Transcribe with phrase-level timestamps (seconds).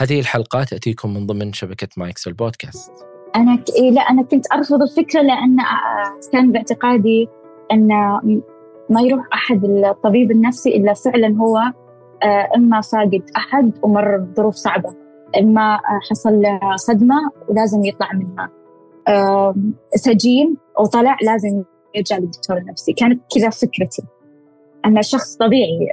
[0.00, 2.92] هذه الحلقة تأتيكم من ضمن شبكة مايكس البودكاست.
[3.36, 3.70] أنا ك...
[3.76, 5.56] إيه لا أنا كنت أرفض الفكرة لأن
[6.32, 7.28] كان باعتقادي
[7.72, 7.88] أن
[8.90, 11.58] ما يروح أحد الطبيب النفسي إلا فعلا هو
[12.56, 14.94] إما فاقد أحد ومر بظروف صعبة
[15.38, 15.78] إما
[16.10, 18.50] حصل له صدمة ولازم يطلع منها.
[19.94, 21.62] سجين وطلع لازم
[21.94, 22.92] يرجع للدكتور النفسي.
[22.92, 24.02] كانت كذا فكرتي.
[24.86, 25.88] أن شخص طبيعي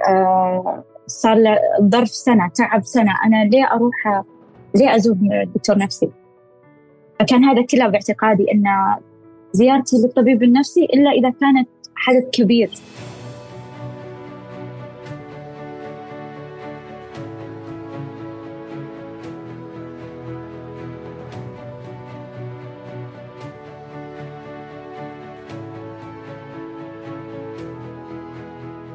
[1.08, 3.12] صار له ظرف سنة تعب سنة.
[3.24, 4.22] أنا ليه أروح
[4.74, 5.16] ليه أزور
[5.54, 6.10] دكتور نفسي؟
[7.20, 8.64] فكان هذا كله باعتقادي أن
[9.52, 12.70] زيارتي للطبيب النفسي إلا إذا كانت حدث كبير.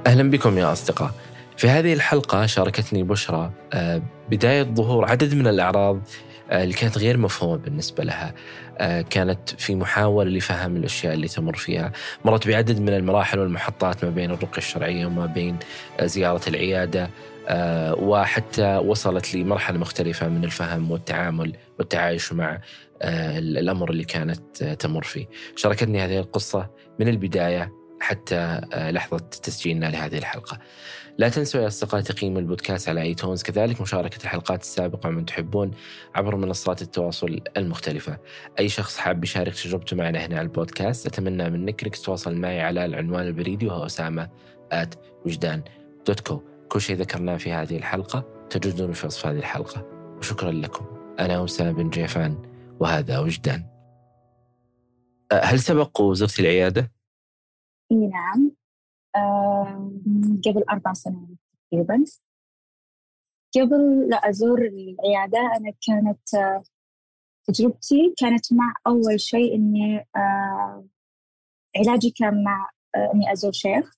[0.07, 1.11] أهلا بكم يا أصدقاء.
[1.57, 6.01] في هذه الحلقة شاركتني بشرى آه، بداية ظهور عدد من الأعراض
[6.51, 8.33] آه، اللي كانت غير مفهومة بالنسبة لها.
[8.77, 11.91] آه، كانت في محاولة لفهم الأشياء اللي تمر فيها.
[12.25, 15.57] مرت بعدد من المراحل والمحطات ما بين الرقية الشرعية وما بين
[16.01, 17.09] زيارة العيادة.
[17.97, 22.61] وحتى وصلت لمرحلة مختلفة من الفهم والتعامل والتعايش مع
[23.03, 25.25] الأمر اللي كانت تمر فيه.
[25.55, 30.59] شاركتني هذه القصة من البداية حتى لحظة تسجيلنا لهذه الحلقة.
[31.17, 35.71] لا تنسوا يا أصدقاء تقييم البودكاست على iTunes كذلك مشاركة الحلقات السابقة من تحبون
[36.15, 38.17] عبر منصات التواصل المختلفة.
[38.59, 42.85] أي شخص حاب يشارك تجربته معنا هنا على البودكاست أتمنى منك أنك تتواصل معي على
[42.85, 44.29] العنوان البريدي وهو أسامة
[44.71, 45.63] at وجدان
[46.07, 49.85] dot co كل شيء ذكرناه في هذه الحلقة تجدون في وصف هذه الحلقة.
[50.17, 50.85] وشكرا لكم.
[51.19, 52.41] أنا أسامة بن جيفان
[52.79, 53.63] وهذا وجدان.
[55.33, 56.91] هل سبق وزرت العيادة؟
[57.93, 58.51] إي نعم.
[60.45, 61.27] قبل أربع سنوات
[61.71, 62.03] تقريبا.
[63.55, 66.63] قبل لا أزور العيادة أنا كانت آه،
[67.47, 70.85] تجربتي كانت مع أول شيء إني آه،
[71.77, 73.95] علاجي كان مع آه، إني أزور شيخ.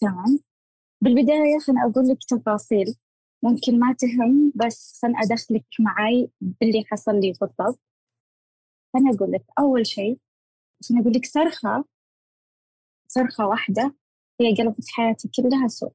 [0.00, 0.38] تمام.
[1.00, 2.96] بالبداية خليني أقول لك تفاصيل.
[3.42, 7.80] ممكن ما تهم بس خليني أدخلك معي باللي حصل لي بالضبط.
[8.94, 10.18] خليني أقول لك أول شيء
[10.88, 11.84] خليني أقول لك صرخة
[13.14, 13.94] صرخة واحدة
[14.40, 15.92] هي قلبت حياتي كلها سوء.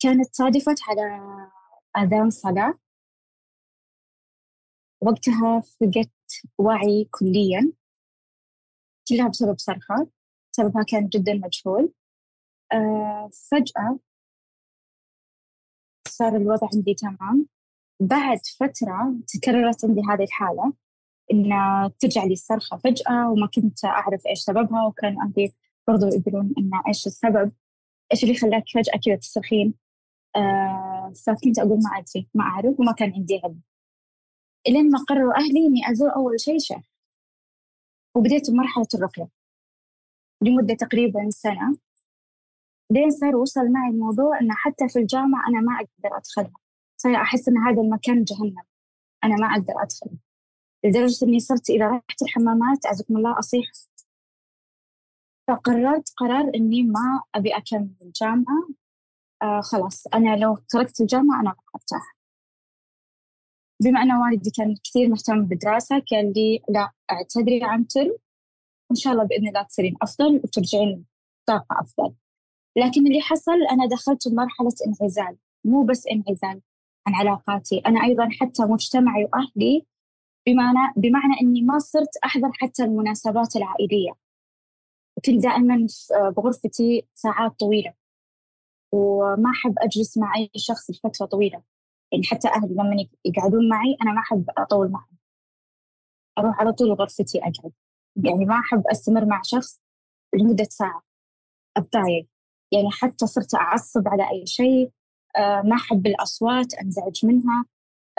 [0.00, 1.02] كانت صادفت على
[1.98, 2.78] أذان صلاة.
[5.00, 7.72] وقتها فقدت وعي كليا.
[9.08, 10.08] كلها بسبب صرخة.
[10.52, 11.92] سببها كان جدا مجهول.
[12.72, 13.98] أه فجأة
[16.08, 17.48] صار الوضع عندي تمام.
[18.00, 20.72] بعد فترة تكررت عندي هذه الحالة.
[21.32, 21.50] إن
[21.98, 25.52] ترجع لي الصرخة فجأة وما كنت أعرف إيش سببها وكان أهلي
[25.88, 27.52] برضو يقولون إن إيش السبب؟
[28.12, 29.74] إيش اللي خلاك فجأة كذا تصرخين
[30.36, 33.60] آه فكنت أقول ما أدري ما أعرف وما كان عندي علم.
[34.68, 36.82] إلين ما قرروا أهلي إني أزور أول شيء شيخ.
[38.16, 39.28] وبديت بمرحلة الرقية
[40.42, 41.76] لمدة تقريبا سنة.
[42.90, 46.60] لين صار وصل معي الموضوع إن حتى في الجامعة أنا ما أقدر أدخلها.
[46.96, 48.62] صار أحس إن هذا المكان جهنم.
[49.24, 50.25] أنا ما أقدر أدخله.
[50.86, 53.66] لدرجة إني صرت إذا رحت الحمامات أعزكم الله أصيح.
[55.48, 58.68] فقررت قرار إني ما أبي أكمل الجامعة
[59.42, 62.16] آه خلاص أنا لو تركت الجامعة أنا ما أرتاح.
[63.82, 68.16] بما أن والدي كان كثير مهتم بالدراسة قال لي لا اعتذري عن ترم.
[68.90, 71.06] وإن شاء الله بإذن الله تصيرين أفضل وترجعين
[71.46, 72.14] طاقة أفضل.
[72.76, 75.36] لكن اللي حصل أنا دخلت بمرحلة انعزال.
[75.64, 76.62] مو بس انعزال
[77.06, 79.86] عن علاقاتي أنا أيضا حتى مجتمعي وأهلي
[80.46, 84.12] بمعنى بمعنى إني ما صرت أحضر حتى المناسبات العائلية.
[85.26, 85.86] كنت دائما
[86.36, 87.94] بغرفتي ساعات طويلة.
[88.92, 91.62] وما أحب أجلس مع اي شخص لفترة طويلة.
[92.12, 95.16] يعني حتى أهلي لما يقعدون معي أنا ما أحب أطول معهم.
[96.38, 97.72] أروح على طول غرفتي أقعد.
[98.16, 99.80] يعني ما أحب أستمر مع شخص
[100.34, 101.02] لمدة ساعة.
[101.76, 102.28] أتضايق.
[102.72, 104.90] يعني حتى صرت أعصب على أي شيء.
[105.36, 107.64] آه، ما أحب الأصوات أنزعج منها.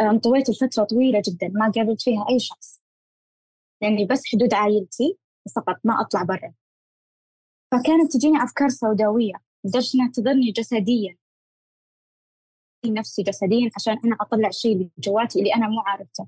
[0.01, 2.81] انطويت الفترة طويلة جدا ما قابلت فيها أي شخص.
[3.81, 5.17] لأني بس حدود عائلتي
[5.55, 6.53] فقط ما أطلع برا.
[7.71, 9.33] فكانت تجيني أفكار سوداوية
[9.63, 11.17] لدرجة إنها تضرني جسديا.
[12.85, 16.27] نفسي جسديا عشان أنا أطلع شيء اللي جواتي اللي أنا مو عارفته.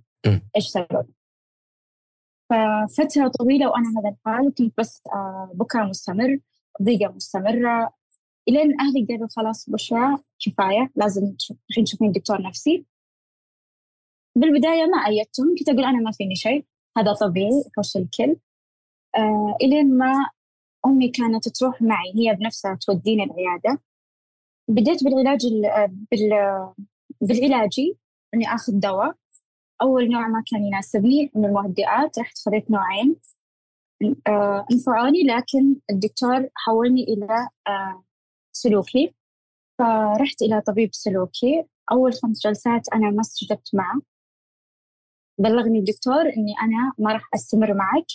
[0.55, 1.07] إيش سبب؟
[2.49, 6.39] ففترة طويلة وأنا هذا الحال كنت بس آه، بكاء مستمر
[6.81, 7.93] ضيقة مستمرة.
[8.47, 11.35] إلين أهلي قالوا خلاص بشرى كفاية لازم
[11.69, 12.85] الحين تشوفين دكتور نفسي.
[14.35, 16.65] بالبداية ما أيدتهم كنت أقول أنا ما فيني شيء
[16.97, 18.35] هذا طبيعي يخش الكل.
[19.17, 20.13] آه إلين ما
[20.85, 23.81] أمي كانت تروح معي هي بنفسها توديني العيادة.
[24.67, 25.39] بديت بالعلاج
[26.11, 26.31] بال...
[27.21, 27.97] بالعلاجي
[28.33, 29.15] إني آخذ دواء.
[29.81, 33.15] أول نوع ما كان يناسبني من المهدئات رحت خذيت نوعين.
[34.27, 38.03] آه، انفعوني لكن الدكتور حولني إلى آه،
[38.51, 39.13] سلوكي.
[39.79, 41.63] فرحت إلى طبيب سلوكي.
[41.91, 44.01] أول خمس جلسات أنا ما استجبت معه.
[45.39, 48.05] بلغني الدكتور إني أنا ما راح أستمر معك.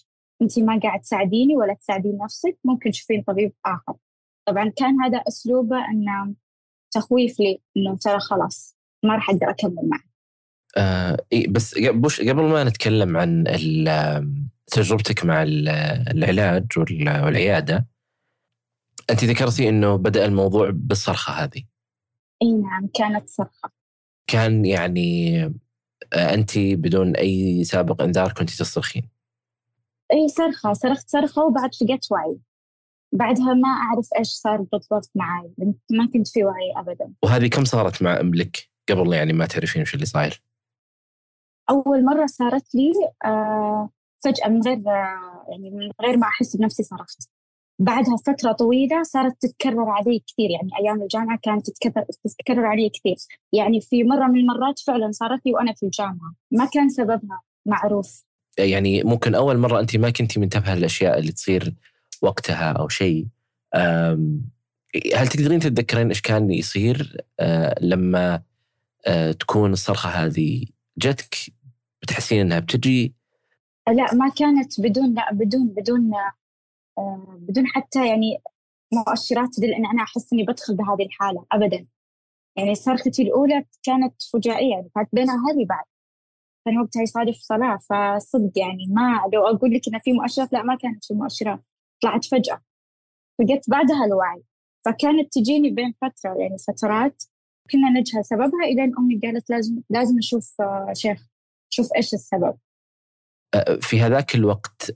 [0.43, 2.59] أنت ما قاعد تساعديني ولا تساعدين نفسك.
[2.65, 3.95] ممكن تشوفين طبيب آخر.
[4.47, 6.35] طبعا كان هذا أسلوبه أنه
[6.91, 10.05] تخويف لي إنه ترى خلاص ما راح أقدر أكمل معك.
[10.77, 11.17] آه
[11.49, 13.45] بس بوش قبل ما نتكلم عن
[14.67, 17.87] تجربتك مع العلاج والعيادة
[19.11, 21.63] انت ذكرتي إنه بدأ الموضوع بالصرخة هذه.
[22.43, 23.71] إي نعم كانت صرخة.
[24.27, 25.55] كان يعني
[26.13, 29.09] أنت بدون أي سابق إنذار كنت تصرخين
[30.13, 32.39] إي صرخة صرخت صرخة وبعد فقدت وعي.
[33.13, 35.51] بعدها ما أعرف إيش صار بالضبط معي
[35.91, 37.13] ما كنت في وعي ابدا.
[37.23, 40.43] وهذه كم صارت مع لك قبل يعني ما تعرفين وش اللي صاير؟
[41.71, 42.93] أول مرة صارت لي
[43.25, 43.91] آه
[44.25, 47.29] فجأة من غير آه يعني من غير ما أحس بنفسي صرخت.
[47.79, 53.17] بعدها فترة طويلة صارت تتكرر علي كثير يعني أيام الجامعة كانت تتكرر, تتكرر علي كثير.
[53.53, 56.35] يعني في مرة من المرات فعلا صارت لي وأنا في الجامعة.
[56.51, 58.25] ما كان سببها معروف.
[58.59, 61.75] يعني ممكن أول مرة أنت ما كنتي منتبهة للأشياء اللي تصير
[62.23, 63.27] وقتها أو شيء.
[65.15, 68.43] هل تقدرين تتذكرين إيش كان يصير آه، لما
[69.07, 70.65] آه، تكون الصرخة هذه
[70.99, 71.37] جتك
[72.03, 73.15] بتحسين إنها بتجي؟
[73.89, 76.11] لا ما كانت بدون لا بدون بدون
[77.39, 78.39] بدون حتى يعني
[78.93, 81.87] مؤشرات تدل إن أنا أحس إني بدخل بهذه الحالة ابدا.
[82.57, 85.85] يعني صرختي الأولى كانت فجائية يعني كانت بينها هذه بعد.
[86.65, 90.77] كان وقتها يصادف صلاة فصدق يعني ما لو أقول لك ان في مؤشرات لا ما
[90.77, 91.61] كانت في مؤشرات
[92.03, 92.63] طلعت فجأة.
[93.39, 94.43] فقدت بعدها الوعي.
[94.85, 97.23] فكانت تجيني بين فترة يعني فترات
[97.71, 101.27] كنا نجهل سببها إلى إن أمي قالت لازم لازم أشوف آه، شيخ
[101.71, 102.59] شوف إيش السبب.
[103.55, 104.91] آه، في هذاك الوقت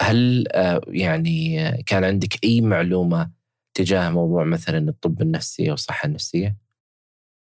[0.00, 3.30] هل آه، يعني كان عندك أي معلومة
[3.74, 6.56] تجاه موضوع مثلا الطب النفسي أو الصحة النفسية؟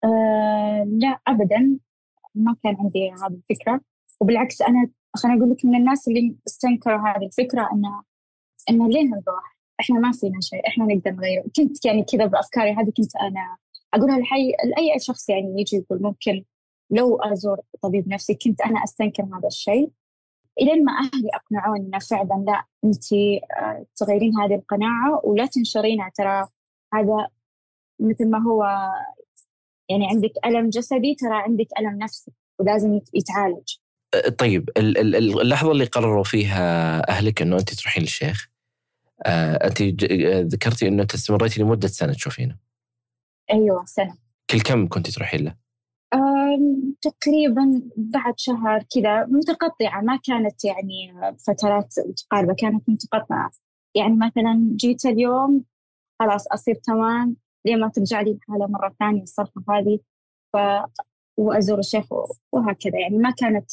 [0.04, 1.80] أه لا ابدا.
[2.36, 3.82] ما كان عندي هذه الفكرة.
[4.20, 8.04] وبالعكس أنا خليني أقول لك من الناس اللي استنكروا هذه الفكرة انه
[8.70, 12.92] انه ليه نروح؟ إحنا ما فينا شيء، إحنا نقدر نغير، كنت يعني كذا بأفكاري هذه
[12.98, 13.58] كنت أنا
[13.94, 16.44] أقولها لحي لأي شخص يعني يجي يقول ممكن
[16.92, 19.90] لو أزور طبيب نفسي كنت أنا أستنكر هذا الشيء.
[20.62, 26.48] إلين ما أهلي أقنعوني إنه فعلا لا انت آه، تغيرين هذه القناعة ولا تنشرينها ترى
[26.94, 27.28] هذا
[28.00, 28.64] مثل ما هو
[29.90, 33.76] يعني عندك ألم جسدي ترى عندك ألم نفسي ولازم يتعالج.
[34.14, 38.50] أه، طيب اللحظة اللي قرروا فيها أهلك إنه انت تروحين للشيخ
[39.26, 39.82] أه، انت
[40.54, 42.58] ذكرتي إنه انت استمريتي لمدة سنة تشوفينه.
[43.52, 44.18] أيوه سنة.
[44.50, 45.56] كل كم كنت تروحين له؟
[47.02, 51.14] تقريبا بعد شهر كذا متقطعة ما كانت يعني
[51.48, 53.52] فترات متقاربة كانت متقطعة.
[53.96, 55.64] يعني مثلا جيت اليوم
[56.20, 57.36] خلاص أصير تمام
[57.66, 60.00] لين ما ترجع لي الحالة مرة ثانية الصرخة هذه
[60.54, 60.58] ف
[61.38, 62.06] وأزور الشيخ
[62.52, 63.00] وهكذا.
[63.00, 63.72] يعني ما كانت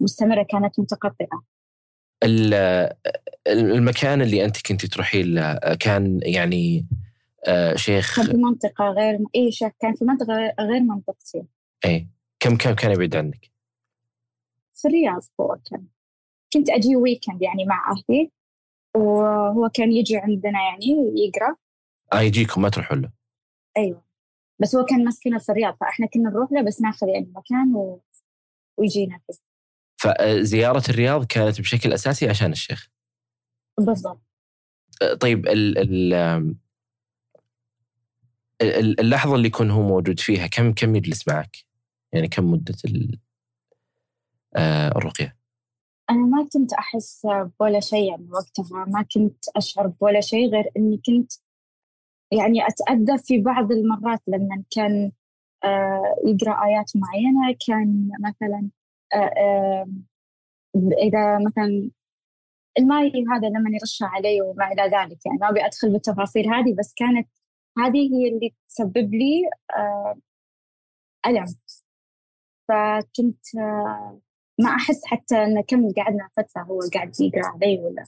[0.00, 1.42] مستمرة كانت متقطعة.
[3.46, 6.86] المكان اللي أنت كنت تروحين له كان يعني
[7.46, 11.42] آه، شيخ كان في منطقة غير إيه شيخ كان في منطقة غير منطقتي.
[11.84, 12.08] اي
[12.44, 13.50] كم كم كان يبعد عنك؟
[14.72, 15.86] في الرياض هو كان.
[16.52, 18.30] كنت أجي ويكند يعني مع أهلي
[18.96, 21.56] وهو كان يجي عندنا يعني يقرأ.
[22.12, 23.10] آه يجيكم ما تروحوا له.
[23.76, 24.02] أيوه.
[24.58, 28.00] بس هو كان مسكنه في الرياض فإحنا كنا نروح له بس ناخذ يعني مكان و...
[28.76, 29.34] ويجينا فيه.
[29.96, 32.90] فزيارة الرياض كانت بشكل أساسي عشان الشيخ؟
[33.78, 34.22] بالضبط.
[35.02, 36.14] آه، طيب ال ال
[39.00, 41.73] اللحظة اللي يكون هو موجود فيها كم كم يجلس معك؟
[42.14, 42.74] يعني كم مدة
[44.56, 45.36] آه، الرقية؟
[46.10, 47.26] أنا ما كنت أحس
[47.60, 51.32] بولا شيء يعني وقتها ما كنت أشعر بولا شيء غير إني كنت
[52.32, 55.12] يعني أتأذى في بعض المرات لما كان
[55.64, 58.68] آه، يقرأ آيات معينة كان مثلا
[59.14, 59.86] آه،
[61.02, 61.90] إذا مثلا
[62.78, 66.94] الماي هذا لما يرشها علي وما إلى ذلك يعني ما أبي أدخل بالتفاصيل هذه بس
[66.96, 67.28] كانت
[67.78, 69.42] هذه هي اللي تسبب لي
[71.26, 71.46] ألم
[72.68, 74.20] فكنت آه،
[74.60, 78.04] ما أحس حتى أن كم قعدنا فترة هو قاعد يقرأ علي ولا.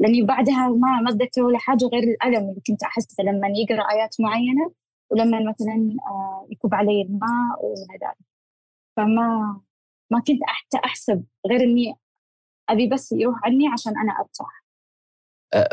[0.00, 4.16] لأني بعدها ما ما أتذكر ولا حاجة غير الألم اللي كنت أحسه لما يقرأ آيات
[4.20, 4.72] معينة
[5.10, 8.14] ولما مثلا آه، يكب علي الماء وهذا
[8.96, 9.60] فما
[10.10, 11.94] ما كنت حتى أحسب غير إني
[12.68, 14.62] أبي بس يروح عني عشان أنا أرتاح.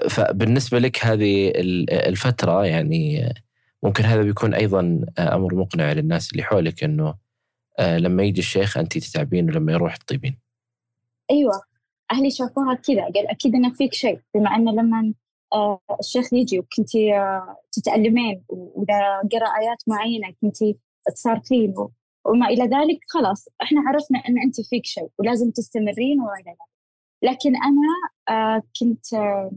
[0.10, 1.52] فبالنسبة لك هذه
[1.90, 3.34] الفترة يعني
[3.84, 7.16] ممكن هذا بيكون أيضا أمر مقنع للناس اللي حولك إنه
[7.80, 10.38] لما يجي الشيخ انت تتعبين ولما يروح تطيبين.
[11.32, 11.62] أيوه
[12.12, 15.14] أهلي شافوها كذا قال أكيد إنه فيك شيء بما إنه لما
[16.00, 17.12] الشيخ يجي وكنتي
[17.72, 20.78] تتألمين وإذا قرأ آيات معينة كنتي
[21.16, 21.74] تصارخين
[22.26, 26.70] وما إلى ذلك خلاص إحنا عرفنا أن أنت فيك شيء ولازم تستمرين وإلى ذلك
[27.24, 27.54] لكن
[28.30, 29.52] آه، كنت آه،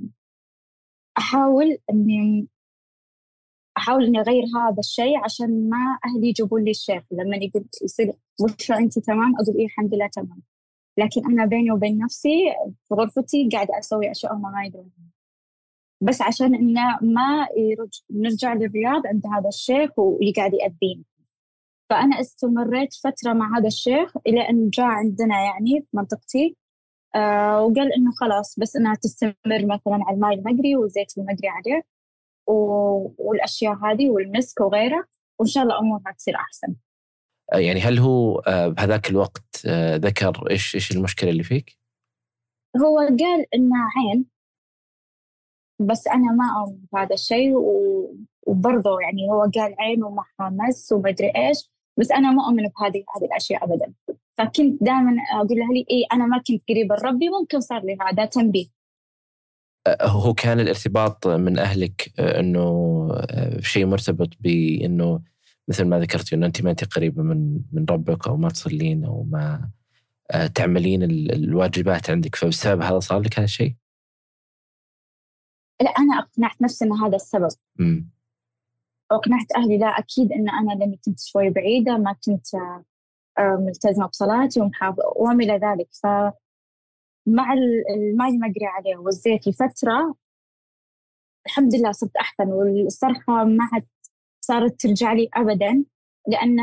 [1.18, 1.78] أحاول
[3.72, 7.02] إني أحاول إني أغير هذا الشيء عشان ما أهلي يجيبون لي الشيخ.
[7.12, 10.42] لما يقول يصير بشرى أنت؟ تمام؟ أقول إيه الحمد لله تمام.
[10.98, 12.54] لكن أنا بيني وبين نفسي
[12.88, 14.90] في غرفتي قاعدة أسوي أشياء هم ما يدرون.
[16.00, 18.02] بس عشان إنه ما يرج...
[18.10, 21.04] نرجع للرياض عند هذا الشيخ ويقعد يأذيني.
[21.90, 26.56] فأنا استمريت فترة مع هذا الشيخ إلى أن جاء عندنا يعني في منطقتي
[27.14, 31.82] آه وقال إنه خلاص بس إنها تستمر مثلا على الماء المقري والزيت المقري عليه.
[32.46, 32.52] و...
[33.18, 35.04] والأشياء هذه والمسك وغيره
[35.38, 36.74] وإن شاء الله أمورها تصير أحسن.
[37.52, 41.78] آه، يعني هل هو آه، بهذاك الوقت آه، ذكر إيش إيش المشكلة اللي فيك؟
[42.82, 44.26] هو قال إنه عين
[45.80, 48.16] بس أنا ما أؤمن بهذا الشيء و...
[48.46, 53.04] وبرضه يعني هو قال عين ومعها مس وما ادري إيش بس أنا ما أؤمن بهذه
[53.16, 53.92] هذه الأشياء ابدا.
[54.38, 58.66] فكنت دائما أقول لأهلي اي أنا ما كنت قريبة لربي ممكن صار لي هذا تنبيه.
[60.02, 63.08] هو كان الارتباط من أهلك إنه
[63.60, 65.22] شيء مرتبط بإنه
[65.68, 69.22] مثل ما ذكرتي إنه أنت ما أنت قريبة من من ربك أو ما تصلين أو
[69.22, 69.70] ما
[70.54, 73.74] تعملين الواجبات عندك فبسبب هذا صار لك هذا الشيء؟
[75.82, 78.04] لا أنا أقنعت نفسي ان هذا السبب م.
[79.10, 82.54] واقنعت أهلي لا أكيد إن أنا لأني كنت شوي بعيدة ما كنت
[83.38, 86.06] آه، ملتزمة بصلاتي ومحافظه وما إلى ذلك ف
[87.26, 90.14] مع الماء المقري عليه والزيت لفترة.
[91.46, 93.84] الحمد لله صرت أحسن والصرخة ما عاد
[94.40, 95.84] صارت ترجع لي ابدا
[96.28, 96.60] لأن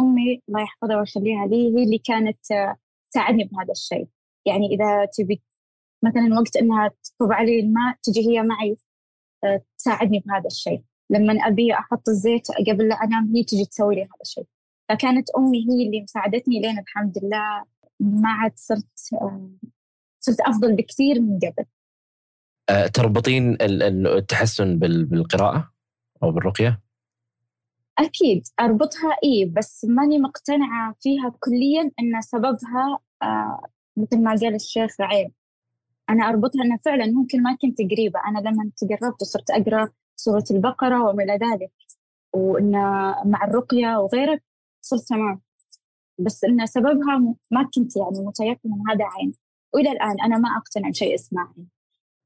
[0.00, 2.38] أمي الله يحفظها ويخليها لي هي اللي كانت
[3.10, 4.08] تساعدني بهذا الشيء.
[4.46, 5.42] يعني إذا تبي
[6.04, 8.76] مثلا وقت إنها تصب علي الماء تجي هي معي
[9.44, 10.82] آه، تساعدني بهذا الشيء.
[11.10, 14.46] لما أبي أحط الزيت قبل لا أنام هي تجي تسوي لي هذا الشيء.
[14.88, 17.64] فكانت أمي هي اللي مساعدتني لين الحمد لله
[18.00, 19.50] ما عاد صرت آه،
[20.24, 21.64] صرت أفضل بكثير من قبل.
[22.68, 25.72] أه تربطين التحسن بالقراءة
[26.22, 26.80] أو بالرقية؟
[27.98, 33.66] أكيد أربطها إي بس ماني مقتنعة فيها كليا إن سببها آه
[33.96, 35.32] مثل ما قال الشيخ عيب.
[36.10, 38.20] أنا أربطها إنه فعلا ممكن ما كنت قريبة.
[38.28, 41.72] أنا لما تقربت وصرت أقرأ سورة البقرة وما إلى ذلك.
[42.32, 42.72] وإن
[43.24, 44.40] مع الرقية وغيره
[44.80, 45.40] صرت تمام.
[46.18, 47.18] بس إن سببها
[47.50, 49.34] ما كنت يعني متيقنة هذا عين.
[49.74, 51.68] وإلى الآن أنا ما أقتنع بشيء اسمه عين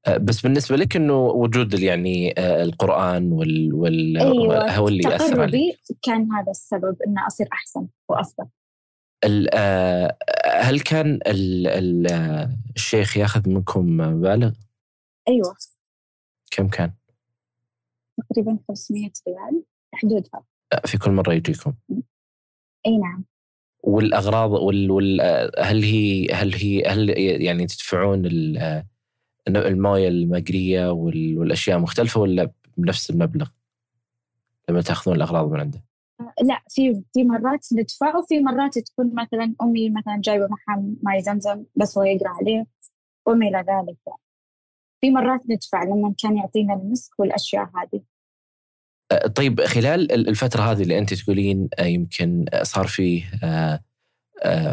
[0.07, 4.71] أه، بس بالنسبة لك إنه وجود يعني أه، القرآن وال وال أيوة.
[4.71, 8.49] هو اللي اثر عليك كان هذا السبب انه أصير أحسن وأفضل
[9.53, 10.17] أه،
[10.61, 12.07] هل كان ال ال
[12.75, 14.51] الشيخ ياخذ منكم مبالغ؟
[15.27, 15.55] أيوه
[16.51, 16.93] كم كان؟
[18.29, 19.63] تقريبا 500 ريال
[19.93, 20.43] حدودها
[20.85, 21.73] في كل مرة يجيكم؟
[22.85, 23.25] أي نعم
[23.89, 25.21] والأغراض وال, وال
[25.59, 28.25] هل هي هل هي هل يعني تدفعون
[29.47, 33.49] الموية المقرية والأشياء مختلفة ولا بنفس المبلغ
[34.69, 35.83] لما تأخذون الأغراض من عنده؟
[36.41, 41.63] لا في في مرات ندفع وفي مرات تكون مثلا أمي مثلا جايبة معها ماي زمزم
[41.75, 42.65] بس هو يقرأ عليه
[43.25, 44.21] وما إلى ذلك يعني.
[45.01, 48.01] في مرات ندفع لما كان يعطينا المسك والأشياء هذه
[49.35, 53.31] طيب خلال الفترة هذه اللي أنت تقولين يمكن صار فيه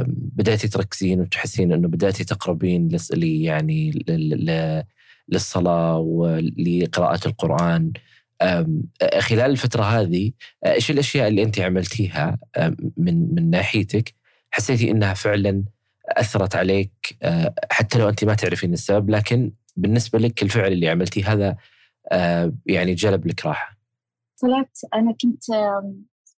[0.08, 2.88] بدأتي تركزين وتحسين أنه بدأتي تقربين
[3.20, 4.04] يعني
[5.28, 7.92] للصلاة ولقراءة القرآن.
[9.18, 10.32] خلال الفترة هذه
[10.66, 12.38] إيش الأشياء اللي أنت عملتيها
[12.96, 14.14] من من ناحيتك
[14.50, 15.64] حسيتي إنها فعلا
[16.08, 17.16] أثرت عليك؟
[17.70, 21.56] حتى لو أنت ما تعرفين السبب لكن بالنسبة لك الفعل اللي عملتيه هذا
[22.66, 23.75] يعني جلب لك راحة.
[24.36, 25.44] صلاة أنا كنت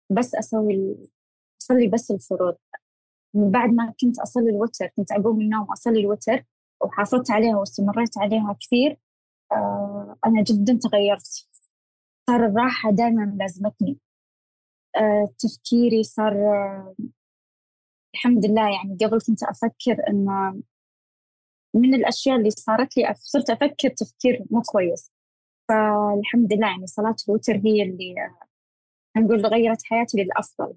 [0.10, 0.98] بس أسوي
[1.62, 2.58] أصلي بس الفروض
[3.34, 6.46] من بعد ما كنت أصلي الوتر كنت أقوم من النوم أصلي الوتر
[6.84, 8.98] وحافظت عليها واستمريت عليها كثير
[9.52, 11.48] آه، أنا جدا تغيرت.
[12.30, 14.00] صار الراحة دائما لازمتني.
[14.96, 16.34] آه، تفكيري صار
[18.16, 20.62] الحمد لله يعني قبل كنت أفكر إنه
[21.76, 25.12] من الأشياء اللي صارت لي صرت أفكر تفكير مو كويس.
[25.68, 28.16] فالحمد لله يعني صلاة الوتر هي اللي
[29.18, 30.74] نقول غيرت حياتي للأفضل.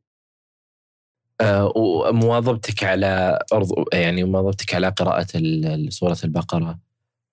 [1.40, 5.26] آه ومواظبتك على أرض يعني مواظبتك على قراءة
[5.88, 6.78] سورة البقرة.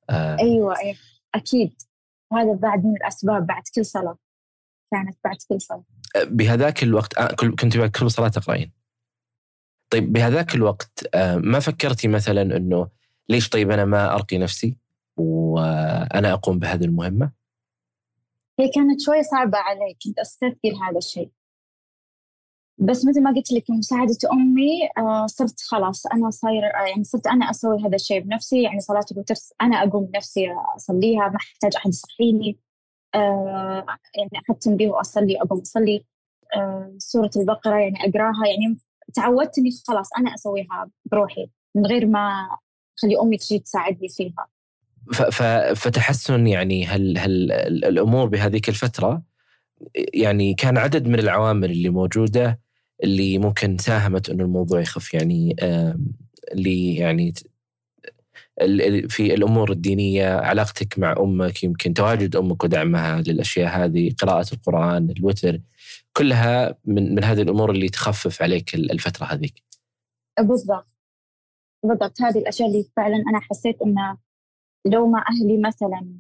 [0.10, 0.38] آه.
[0.40, 0.98] أيوة أيوة.
[1.36, 1.82] أكيد.
[2.32, 4.18] وهذا بعد من الأسباب بعد كل صلاة.
[4.92, 5.84] كانت بعد كل صلاة.
[6.24, 8.72] بهذاك الوقت آه كنت بعد كل صلاة تقرأين؟
[9.90, 12.90] طيب بهذاك الوقت آه ما فكرتي مثلا أنه
[13.30, 14.78] ليش طيب أنا ما أرقي نفسي
[15.18, 17.37] وأنا أقوم بهذه المهمة؟
[18.60, 21.32] هي كانت شوية صعبة علي كنت أستثقل هذا الشيء.
[22.80, 27.28] بس مثل ما قلت لك مساعدة أمي آه صرت خلاص أنا صاير آه يعني صرت
[27.28, 31.90] أنا أسوي هذا الشيء بنفسي يعني صلاة الوتر أنا أقوم بنفسي أصليها ما أحتاج أحد
[31.90, 32.60] يصحيني
[33.16, 33.86] آه
[34.16, 36.06] يعني أختم به وأصلي أقوم أصلي.
[36.98, 38.78] سورة البقرة يعني أقراها يعني
[39.14, 42.50] تعودت إني خلاص أنا أسويها بروحي من غير ما
[43.00, 44.48] أخلي أمي تجي تساعدني فيها.
[45.76, 47.52] فتحسن يعني هل هل
[47.86, 49.22] الأمور بهذيك الفترة.
[50.14, 52.60] يعني كان عدد من العوامل اللي موجودة
[53.04, 55.14] اللي ممكن ساهمت إنه الموضوع يخف.
[55.14, 55.56] يعني
[56.54, 57.34] اللي يعني
[59.10, 65.60] في الأمور الدينية علاقتك مع أمك يمكن تواجد أمك ودعمها للأشياء هذه قراءة القرآن الوتر
[66.14, 69.64] كلها من من هذه الأمور اللي تخفف عليك الفترة هذيك.
[70.40, 70.88] بالضبط.
[71.84, 72.22] بالضبط.
[72.22, 74.18] هذه الأشياء اللي فعلا أنا حسيت إنه
[74.88, 76.14] لو ما أهلي مثلا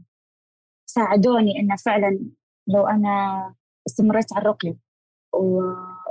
[0.85, 2.19] ساعدوني انه فعلا
[2.67, 3.55] لو أنا
[3.87, 4.77] استمريت على الرقيه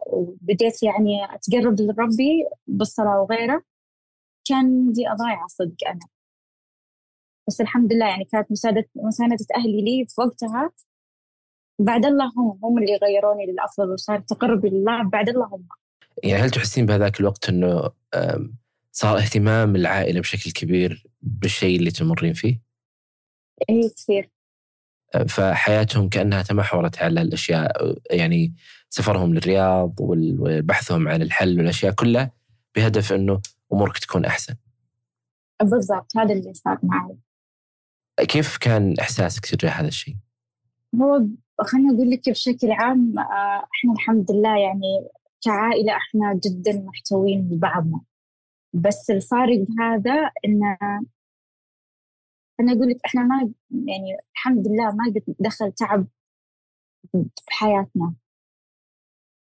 [0.07, 3.63] وبديت يعني أتقرب لربي بالصلاة وغيره
[4.49, 6.01] كان دي أضايع صدق أنا.
[7.49, 10.71] بس الحمد لله يعني كانت مساعدة مساندة أهلي لي في وقتها.
[11.79, 15.69] بعد الله هم هم اللي غيروني للأفضل وصار تقرب لله بعد الله هم.
[16.25, 17.91] يعني هل تحسين بهذاك الوقت أنه
[18.99, 22.63] صار اهتمام العائلة بشكل كبير بالشيء اللي تمرين فيه؟
[23.71, 24.31] إيه كثير
[25.29, 28.55] فحياتهم كأنها تمحورت على الأشياء يعني
[28.91, 32.31] سفرهم للرياض وبحثهم عن الحل والأشياء كلها
[32.77, 33.41] بهدف إنه
[33.73, 34.55] أمورك تكون أحسن.
[35.63, 37.17] بالضبط هذا اللي صار معي.
[38.19, 40.17] كيف كان إحساسك تجاه هذا الشيء؟
[40.95, 41.27] هو
[41.61, 45.09] خليني أقول لك بشكل عام آه، إحنا الحمد لله يعني
[45.45, 48.01] كعائلة إحنا جدا محتوين ببعضنا.
[48.77, 50.79] بس الفارق هذا انه
[52.61, 56.07] أنا أقول لك إحنا ما يعني الحمد لله ما قد دخل تعب
[57.49, 58.15] بحياتنا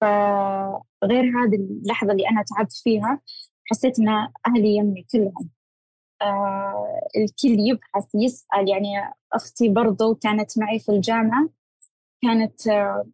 [0.01, 3.21] فغير هذه اللحظة اللي أنا تعبت فيها
[3.65, 4.09] حسيت إن
[4.47, 5.51] أهلي يمي كلهم.
[6.23, 11.49] آه الكل يبحث يسأل يعني أختي برضو كانت معي في الجامعة
[12.23, 13.05] كانت آه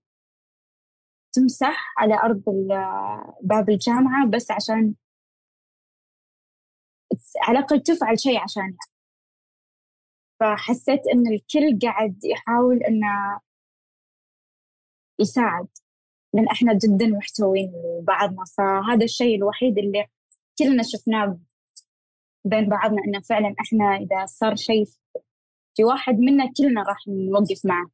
[1.33, 2.43] تمسح على أرض
[3.43, 4.95] باب الجامعة بس عشان
[7.43, 8.77] على الأقل تفعل شيء عشان
[10.41, 13.41] فحسيت إن الكل قاعد يحاول إنه
[15.21, 15.69] يساعد.
[16.35, 20.07] لأن إحنا جدا محتوين بعضنا فهذا الشيء الوحيد اللي
[20.59, 21.39] كلنا شفناه
[22.45, 24.85] بين بعضنا إنه فعلا إحنا إذا صار شيء
[25.77, 27.91] في واحد منا كلنا راح نوقف معه.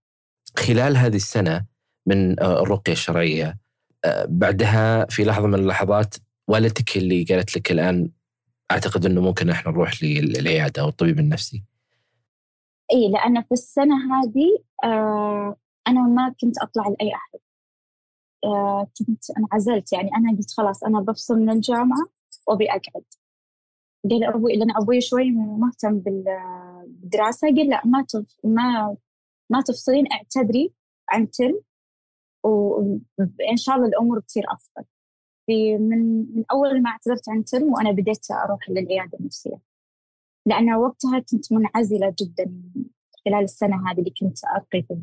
[0.56, 1.66] خلال هذه السنة
[2.06, 3.58] من الرقية الشرعية
[4.28, 6.14] بعدها في لحظة من اللحظات
[6.48, 8.10] والدتك اللي قالت لك الآن
[8.70, 11.64] أعتقد أنه ممكن إحنا نروح للعيادة أو الطبيب النفسي.
[12.92, 15.56] إي لأن في السنة هذه آه
[15.88, 17.38] أنا ما كنت أطلع لأي أحد.
[18.44, 22.06] آه كنت انعزلت يعني أنا قلت خلاص أنا بفصل من الجامعة
[22.46, 23.04] وأبي أقعد.
[24.10, 28.36] قال أبوي لأن أبوي شوي مهتم بالدراسة قال لا ما تف...
[28.44, 28.96] ما
[29.50, 30.72] ما تفصلين اعتذري
[31.08, 31.60] عن تل
[32.44, 34.84] وإن شاء الله الأمور تصير أفضل.
[35.46, 39.58] في من من أول ما اعتذرت عن ترم وأنا بديت أروح للعيادة النفسية.
[40.46, 42.52] لأن وقتها كنت منعزلة جدا
[43.24, 44.98] خلال السنة هذه اللي كنت أرقي فيها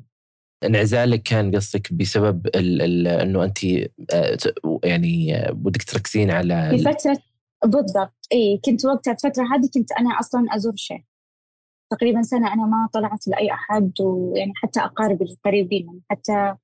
[0.63, 3.65] انعزالك كان قصدك بسبب ال ال إنه أنت
[4.13, 4.38] آه،
[4.84, 7.17] يعني بدك تركزين على في فترة
[7.65, 8.27] بالضبط.
[8.34, 11.04] اي كنت وقتها الفترة هذه كنت أنا أصلا أزور شيء
[11.91, 16.56] تقريبا سنة أنا ما طلعت لأي أحد ويعني حتى اقارب القريبين يعني حتى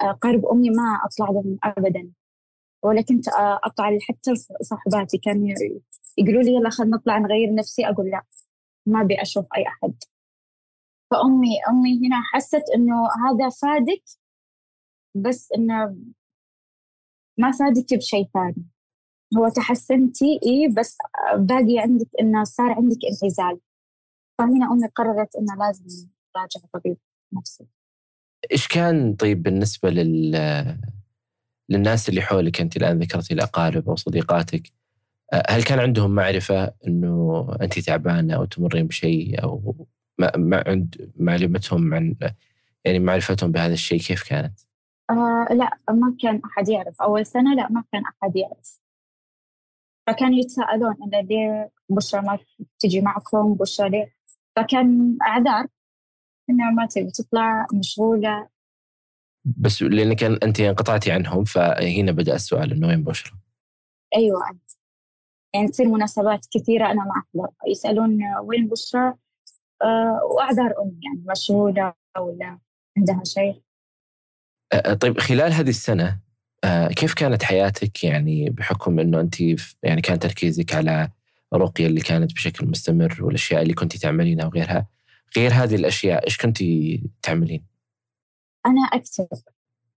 [0.00, 2.10] أقارب أمي ما أطلع لهم ابدا.
[2.84, 3.28] ولا كنت
[3.64, 5.48] اطلع حتى صاحباتي كانوا
[6.18, 8.22] يقولوا لي يلا خلينا نطلع نغير نفسي أقول لا
[8.86, 9.94] ما أبي أشوف أي أحد.
[11.10, 14.02] فأمي أمي هنا حست إنه هذا فادك
[15.14, 15.96] بس إنه
[17.38, 18.66] ما فادك بشيء ثاني.
[19.38, 20.98] هو تحسنتي اي بس
[21.36, 23.60] باقي عندك إنه صار عندك انعزال.
[24.38, 26.96] فهنا أمي قررت إنه لازم راجع طبيب
[27.32, 27.66] نفسي.
[28.52, 30.34] إيش كان طيب بالنسبة لل
[31.68, 34.72] للناس اللي حولك أنت الآن ذكرتي الأقارب أو صديقاتك.
[35.48, 39.86] هل كان عندهم معرفة أنه أنت تعبانة أو تمرين بشيء أو
[40.18, 42.14] ما, عند معلومتهم عن
[42.84, 44.60] يعني معرفتهم بهذا الشيء كيف كانت؟
[45.10, 47.02] آه لا ما كان أحد يعرف.
[47.02, 48.80] أول سنة لا ما كان أحد يعرف.
[50.06, 52.38] فكانوا يتساءلون إنه ليه بشرى ما
[52.78, 54.14] تجي معكم بشرى ليه؟
[54.56, 55.66] فكان أعذار.
[56.50, 58.48] إنها ما تبي تطلع مشغولة.
[59.44, 63.32] بس لانك أنت انقطعتي عنهم فهنا بدأ السؤال إنه وين بشرى؟
[64.16, 64.70] أيوه أنت.
[65.54, 69.14] يعني تصير مناسبات كثيرة أنا ما أحضر يسألون وين بشرى
[69.82, 72.58] أه وأعذار أمي يعني مشغوله ولا
[72.96, 73.62] عندها شيء
[75.00, 76.18] طيب خلال هذه السنة
[76.96, 79.40] كيف كانت حياتك يعني بحكم إنه أنت
[79.82, 81.10] يعني كان تركيزك على
[81.54, 84.86] رقيه اللي كانت بشكل مستمر والأشياء اللي كنت تعملينها وغيرها
[85.36, 86.58] غير هذه الأشياء إيش كنت
[87.22, 87.73] تعملين؟
[88.66, 89.28] أنا اكتب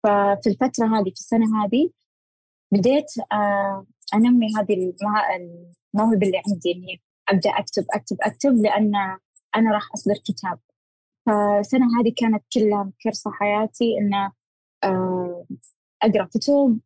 [0.04, 1.90] ففي الفترة هذه في السنة هذه
[2.74, 3.06] بديت
[4.14, 4.94] أنمي هذه
[5.96, 8.96] الموهبة اللي عندي إني أبدأ أكتب أكتب أكتب لأن
[9.56, 10.60] أنا راح أصدر كتاب.
[11.26, 14.32] فالسنة هذه كانت كلها مكرسه حياتي إن
[16.04, 16.80] أقرأ كتب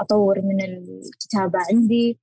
[0.00, 2.18] أطور من الكتابة عندي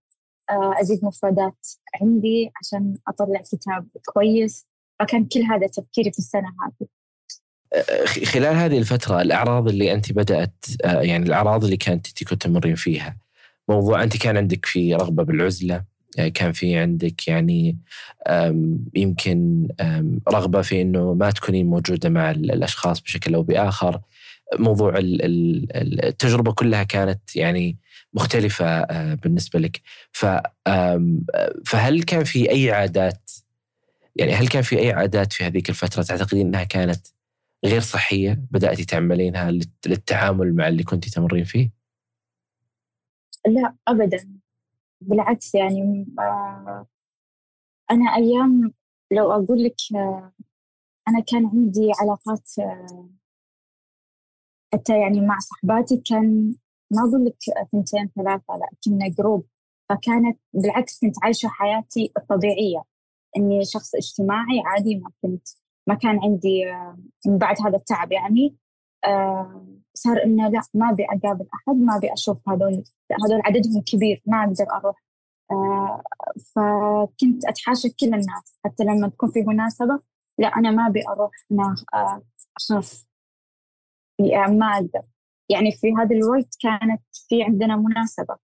[0.50, 1.68] أزيد مفردات
[2.02, 4.68] عندي عشان أطلع كتاب كويس.
[5.00, 6.88] فكان كل هذا تفكيري في السنة هذه.
[8.26, 13.18] خلال هذه الفترة الأعراض اللي أنت بدأت يعني الأعراض اللي كانت أنت كنت تمرين فيها
[13.70, 15.84] موضوع أنت كان عندك في رغبة بالعزلة
[16.34, 17.78] كان في عندك يعني
[18.96, 19.68] يمكن
[20.34, 24.02] رغبة في أنه ما تكونين موجودة مع الأشخاص بشكل أو بآخر.
[24.60, 27.78] موضوع التجربة كلها كانت يعني
[28.14, 29.82] مختلفة بالنسبة لك.
[31.66, 33.32] فهل كان في أي عادات
[34.16, 37.08] يعني هل كان في أي عادات في هذيك الفترة تعتقدين أنها كانت
[37.66, 39.52] غير صحية بدأتي تعملينها
[39.86, 41.72] للتعامل مع اللي كنت تمرين فيه؟
[43.48, 44.30] لا أبدا.
[45.02, 46.06] بالعكس يعني
[47.92, 48.74] أنا أيام
[49.12, 49.76] لو أقول لك
[51.08, 52.50] أنا كان عندي علاقات
[54.74, 56.56] حتى يعني مع صحباتي كان
[56.92, 57.36] ما أقول لك
[57.72, 59.48] ثنتين ثلاثة لا كنا جروب
[59.90, 62.84] فكانت بالعكس كنت عايشة حياتي الطبيعية.
[63.38, 65.48] إني شخص اجتماعي عادي ما كنت
[65.88, 66.66] ما كان عندي
[67.28, 68.56] من بعد هذا التعب يعني
[69.94, 72.84] صار إنه لا ما أبي أقابل أحد ما أبي أشوف هذول
[73.26, 75.04] هذول عددهم كبير ما أقدر أروح.
[76.56, 80.00] فكنت أتحاشى كل الناس حتى لما تكون في مناسبة
[80.40, 81.76] لا أنا ما أروح أنا
[82.58, 83.08] أخاف.
[84.20, 85.02] يعني ما أقدر.
[85.50, 88.36] يعني في هذا الوقت كانت في عندنا مناسبة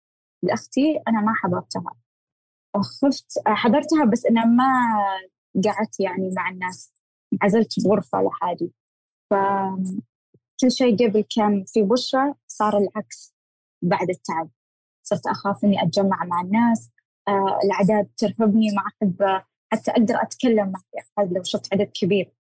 [0.43, 1.93] لأختي أنا ما حضرتها.
[2.75, 4.63] خفت حضرتها بس أنا ما
[5.65, 6.93] قعدت يعني مع الناس.
[7.41, 8.71] عزلت بغرفة لحالي.
[9.29, 13.33] فكل شيء قبل كان في بشرة صار العكس
[13.81, 14.49] بعد التعب.
[15.03, 16.91] صرت أخاف إني أتجمع مع الناس
[17.27, 20.79] آه الأعداد ترهبني ما أحب حتى أقدر أتكلم مع
[21.19, 22.33] أحد لو شفت عدد كبير.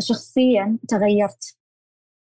[0.00, 1.56] شخصيا تغيرت.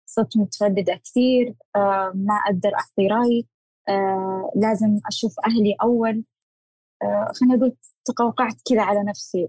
[0.06, 3.46] صرت مترددة كثير آه ما أقدر أعطي رأي
[3.88, 6.24] آه لازم أشوف أهلي أول.
[7.02, 9.48] آه خليني أقول تقوقعت كذا على نفسي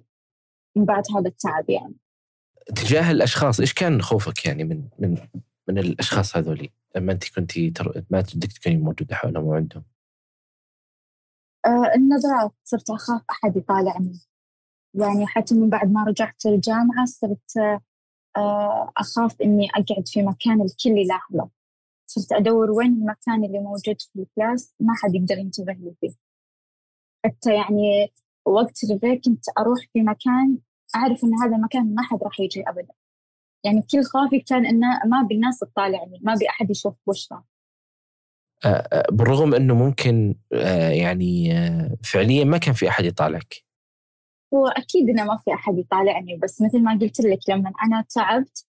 [0.76, 1.96] من بعد هذا التعب يعني.
[2.76, 5.18] تجاه الأشخاص إيش كان خوفك يعني من من
[5.68, 8.04] من الأشخاص هذولي؟ لما أنت كنتي تر...
[8.10, 9.84] ما تدك تكوني موجودة حولهم وعندهم؟
[11.66, 14.20] آه النظرات صرت أخاف أحد يطالعني.
[14.94, 17.58] يعني حتى من بعد ما رجعت الجامعة صرت
[18.38, 21.50] آه أخاف إني أقعد في مكان الكل يلاحظه.
[22.06, 26.16] صرت أدور وين المكان اللي موجود في ال class ما حد يقدر ينتبه لي فيه.
[27.26, 28.12] حتى يعني
[28.46, 30.58] وقت ال break كنت أروح في مكان
[30.96, 32.94] أعرف إن هذا المكان ما حد راح يجي أبدا.
[33.66, 37.44] يعني كل خوفي كان إنه ما أبي الناس تطالعني ما أبي أحد يشوف بشرى
[39.12, 40.36] بالرغم إنه ممكن
[40.92, 41.54] يعني
[42.04, 43.56] فعليا ما كان في أحد يطالعك.
[44.54, 48.66] هو أكيد إنه ما في أحد يطالعني بس مثل ما قلت لك لما أنا تعبت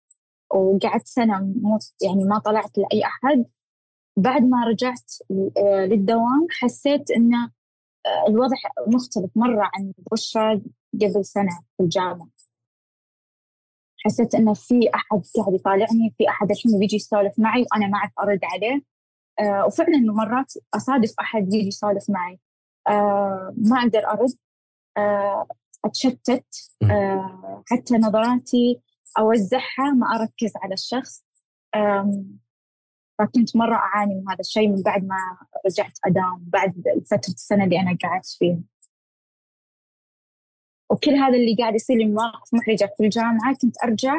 [0.51, 3.45] وقعدت سنة مو يعني ما طلعت لأي أحد
[4.17, 5.11] بعد ما رجعت
[5.89, 7.51] للدوام حسيت إنه
[8.27, 8.57] الوضع
[8.87, 10.61] مختلف مرة عن بشرى
[10.93, 12.29] قبل سنة في الجامعة.
[14.05, 18.11] حسيت إنه في أحد قاعد يطالعني في أحد الحين بيجي يسولف معي وأنا ما أعرف
[18.19, 18.81] أرد عليه.
[19.39, 22.39] آه وفعلا مرات أصادف أحد يجي يسولف معي.
[22.87, 24.33] آه ما أقدر أرد.
[24.97, 25.47] آه
[25.85, 26.71] أتشتت.
[26.83, 28.81] آه حتى نظراتي
[29.19, 31.23] أوزعها ما أركز على الشخص.
[33.19, 35.15] فكنت مرة أعاني من هذا الشيء من بعد ما
[35.65, 38.59] رجعت أدام بعد فترة السنة اللي أنا قعدت فيها.
[40.91, 44.15] وكل هذا اللي قاعد يصير لي مواقف محرجة في الجامعة كنت أرجع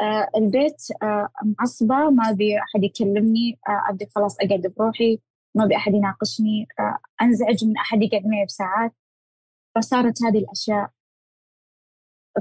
[0.00, 5.20] آه البيت آه معصبة ما أبي أحد يكلمني آه خلاص أقعد بروحي
[5.54, 8.94] ما أبي أحد يناقشني آه أنزعج من أحد يقعد معي بساعات.
[9.76, 10.90] فصارت هذه الأشياء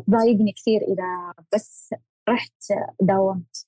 [0.08, 1.94] تضايقني كثير إذا بس
[2.30, 2.54] رحت
[3.02, 3.68] داومت.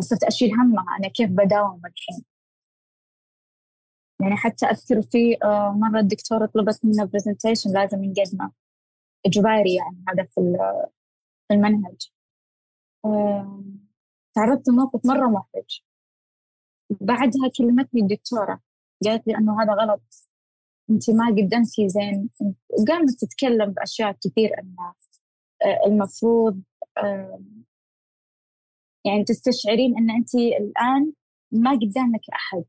[0.00, 2.24] صرت أشيل همها أنا كيف بداوم الحين؟
[4.20, 8.52] يعني حتى أذكر في آه، مرة الدكتورة طلبت منا برزنتيشن لازم نقدمه
[9.26, 10.40] إجباري يعني هذا في
[11.50, 12.10] المنهج.
[14.34, 15.82] تعرضت لموقف مرة محرج.
[17.00, 18.60] بعدها كلمتني الدكتورة
[19.04, 20.28] قالت لي إنه هذا غلط.
[20.90, 22.30] أنت ما قدمتي زين.
[22.68, 24.76] وقامت تتكلم بأشياء كثير أن
[25.64, 26.62] آه، المفروض
[26.98, 27.40] آه،
[29.04, 31.12] يعني تستشعرين أن أنت الآن
[31.52, 32.64] ما قدامك أحد.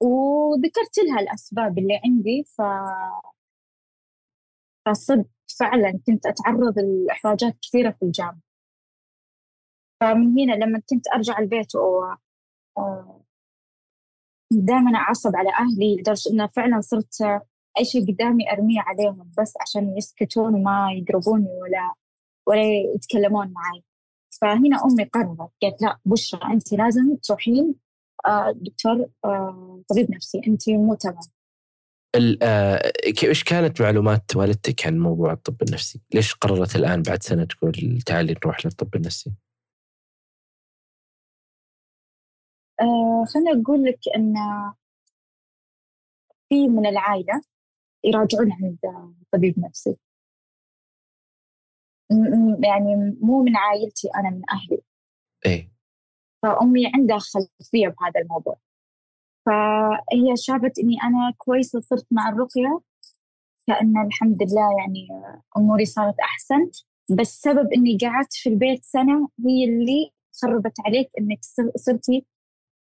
[0.00, 2.62] وذكرت لها الأسباب اللي عندي ف
[4.88, 5.26] فصدق
[5.58, 8.40] فعلا كنت أتعرض لإحراجات كثيرة في الجامعة.
[10.00, 12.14] فمن هنا لما كنت أرجع البيت و
[14.52, 17.22] دائما أعصب على أهلي لدرجة إنه فعلا صرت
[17.78, 21.94] أي شيء قدامي أرميه عليهم بس عشان يسكتون وما يقربوني ولا
[22.46, 22.62] ولا
[22.94, 23.84] يتكلمون معي.
[24.40, 27.74] فهنا أمي قررت قالت لا بشرى أنت لازم تروحين
[28.26, 31.37] آه، دكتور آه، طبيب نفسي أنت مو تمام.
[33.22, 38.34] إيش كانت معلومات والدتك عن موضوع الطب النفسي؟ ليش قررت الآن بعد سنة تقول تعالي
[38.44, 39.32] نروح للطب النفسي؟
[42.80, 44.34] آه خليني أقول لك إن
[46.48, 47.42] في من العائلة
[48.04, 48.78] يراجعون عند
[49.32, 49.96] طبيب نفسي
[52.64, 54.82] يعني مو من عائلتي أنا من أهلي
[55.46, 55.72] إيه
[56.42, 58.58] فأمي عندها خلفية بهذا الموضوع
[59.46, 62.80] فهي شافت إني أنا كويسة صرت مع الرقية
[63.66, 65.08] كأن الحمد لله يعني
[65.56, 66.70] أموري صارت أحسن.
[67.10, 70.10] بس سبب إني قعدت في البيت سنة هي اللي
[70.42, 71.38] خربت عليك إنك
[71.76, 72.26] صرتي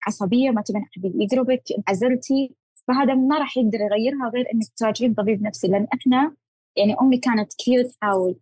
[0.07, 2.55] عصبية ما تبين أحد يقربك انعزلتي
[2.89, 5.69] فهذا ما راح يقدر يغيرها غير إنك تراجعين طبيب نفسي.
[5.69, 6.37] لأن إحنا
[6.77, 8.37] يعني أمي كانت كثير تحاول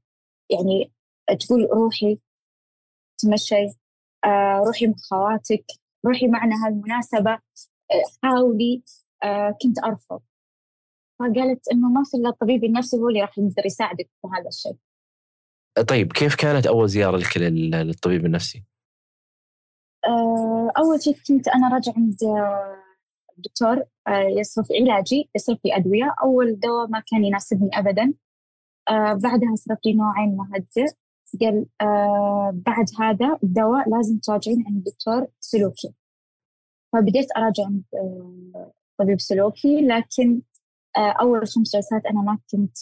[0.51, 0.93] يعني
[1.41, 2.19] تقول روحي
[3.19, 3.55] تمشي
[4.25, 5.65] آه روحي مع خواتك
[6.07, 7.39] روحي معنا هالمناسبة.
[8.23, 8.83] حاولي
[9.25, 10.21] آه كنت أرفض.
[11.19, 14.77] فقالت إنه ما في إلا الطبيب النفسي هو اللي راح يقدر يساعدك في هذا الشيء.
[15.89, 18.65] طيب كيف كانت أول زيارة لك للطبيب النفسي؟
[20.07, 22.17] آه، أول شيء كنت أنا راجع عند
[23.39, 26.15] الدكتور آه، يصرف علاجي يصرف لي أدوية.
[26.23, 28.15] أول دواء ما كان يناسبني أبدا.
[28.89, 30.87] آه، بعدها صرف لي نوعين مهدئ
[31.41, 31.67] قال
[32.53, 35.95] بعد هذا الدواء لازم تراجعين عند دكتور سلوكي.
[36.93, 37.85] فبديت أراجع عند
[38.99, 40.43] طبيب سلوكي لكن
[40.97, 42.79] أول خمس جلسات أنا ما كنت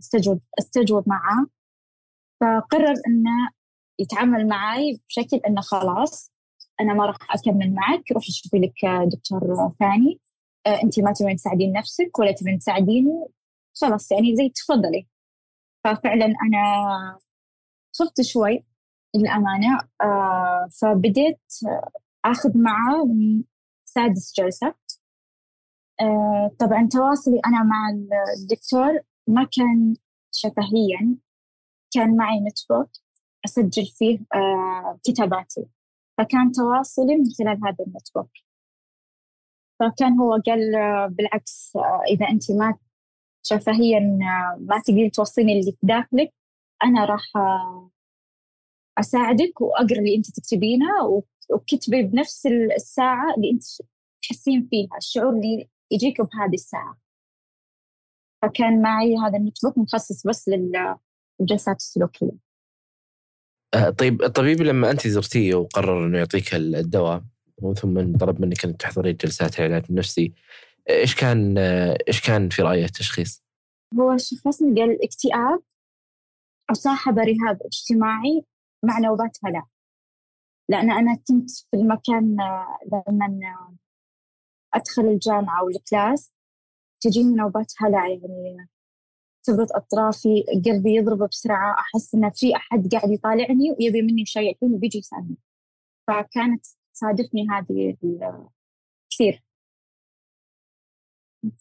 [0.00, 1.46] أستجوب أستجوب معاه
[2.40, 3.50] فقرر إنه
[3.98, 6.32] يتعامل معي بشكل إنه خلاص
[6.80, 10.20] أنا ما راح أكمل معك روحي شوفي لك دكتور ثاني.
[10.66, 13.26] آه، أنت ما تبين تساعدين نفسك ولا تبين تساعديني.
[13.80, 15.06] خلاص يعني زي تفضلي.
[15.84, 17.18] ففعلا أنا
[17.98, 18.64] خفت شوي
[19.16, 21.40] للأمانة آه فبديت
[22.30, 23.44] آخذ معه من
[23.84, 24.74] سادس جلسة.
[26.00, 27.90] آه طبعا تواصلي أنا مع
[28.40, 29.96] الدكتور ما كان
[30.32, 31.16] شفهيا
[31.94, 32.90] كان معي نتورك
[33.44, 35.66] أسجل فيه آه، كتاباتي.
[36.18, 38.30] فكان تواصلي من خلال هذا النتورك.
[39.80, 42.78] فكان هو قال آه، بالعكس آه، إذا أنت ما
[43.42, 44.00] شفهيا
[44.60, 46.32] ما تقدرين توصلين اللي في داخلك
[46.84, 47.22] أنا راح
[48.98, 50.86] أساعدك وأقرأ اللي أنت تكتبينه
[51.50, 53.62] وكتبي بنفس الساعة اللي أنت
[54.22, 56.98] تحسين فيها الشعور اللي يجيك بهذه الساعة.
[58.42, 62.48] فكان معي هذا النوت مخصص بس للجلسات السلوكية.
[63.74, 67.22] آه، طيب الطبيب لما انت زرتيه وقرر انه يعطيك الدواء
[67.76, 70.32] ثم طلب منك انك تحضرين جلسات العلاج النفسي
[70.90, 71.58] إيش كان
[72.08, 73.42] إيش كان في رأيه التشخيص؟
[74.00, 75.60] هو شخصني قال اكتئاب
[76.70, 78.42] وصاحب رهاب اجتماعي
[78.84, 79.66] مع نوبات هلع
[80.68, 82.36] لأن أنا كنت في المكان
[82.92, 83.78] لما
[84.74, 86.32] أدخل الجامعة والكلاس
[87.00, 88.68] تجيني نوبات هلع يعني
[89.44, 94.74] تبرد أطرافي قلبي يضرب بسرعة أحس إن في أحد قاعد يطالعني ويبي مني شيء الحين
[94.74, 95.36] وبيجي يسألني.
[96.06, 97.96] فكانت تصادفني هذه
[99.10, 99.42] كثير.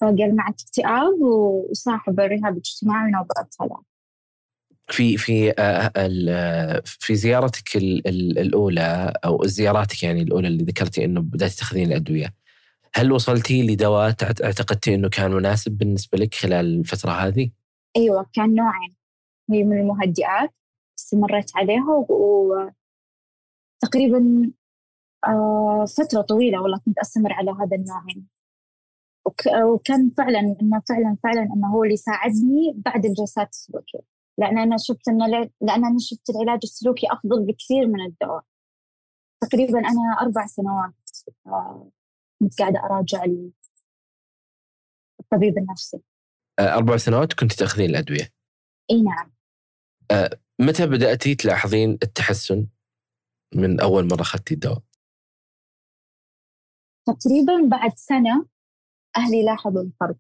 [0.02, 3.82] فقال معك اكتئاب وصاحب الرهاب الاجتماعي ونوبات هلع.
[4.88, 11.88] في في آه، في زيارتك الأولى أو زياراتك يعني الأولى اللي ذكرتي إنه بدأت تاخذين
[11.88, 12.34] الأدوية
[12.94, 17.52] هل وصلتي لدواء اعتقدتي إنه كان مناسب بالنسبة لك خلال الفترة هذه؟
[17.98, 18.96] أيوة كان نوعين.
[19.52, 20.54] هي من المهدئات
[21.00, 22.06] استمريت عليها
[23.84, 24.52] وتقريبا
[25.28, 28.28] آه فترة طويلة والله كنت أستمر على هذا النوعين.
[29.74, 34.17] وكان فعلا إنه فعلا فعلا إنه هو اللي ساعدني بعد الجلسات السلوكية.
[34.40, 35.28] لأن أنا شفت انه
[35.62, 38.44] لأن أنا شفت العلاج السلوكي أفضل بكثير من الدواء.
[39.42, 40.94] تقريبا أنا أربع سنوات
[41.48, 41.92] آه،
[42.40, 43.24] كنت قاعدة أراجع
[45.20, 46.02] الطبيب النفسي.
[46.60, 48.34] أربع سنوات كنت تأخذين الأدوية؟
[48.92, 49.34] إي نعم.
[50.12, 52.68] أه متى بدأتي تلاحظين التحسن
[53.56, 54.82] من أول مرة أخذتي الدواء؟
[57.08, 58.46] تقريبا بعد سنة
[59.18, 60.18] أهلي لاحظوا الفرق.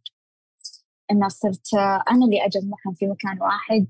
[1.12, 1.74] أن صرت
[2.12, 3.88] أنا اللي أجمعهم في مكان واحد.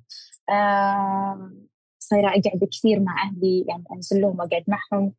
[2.00, 5.14] صايرة أقعد كثير مع أهلي يعني أنزل لهم وأقعد معهم.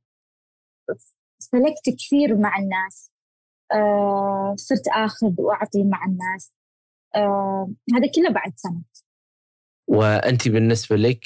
[1.39, 3.11] سلكت كثير مع الناس.
[3.73, 6.53] آه صرت آخذ وأعطي مع الناس.
[7.17, 8.83] آه هذا كله بعد سنة.
[9.89, 11.25] وأنت بالنسبة لك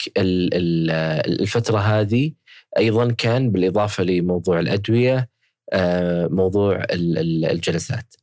[1.26, 2.32] الفترة هذه
[2.78, 5.28] أيضا كان بالإضافة لموضوع الأدوية
[5.72, 8.14] آه موضوع الجلسات.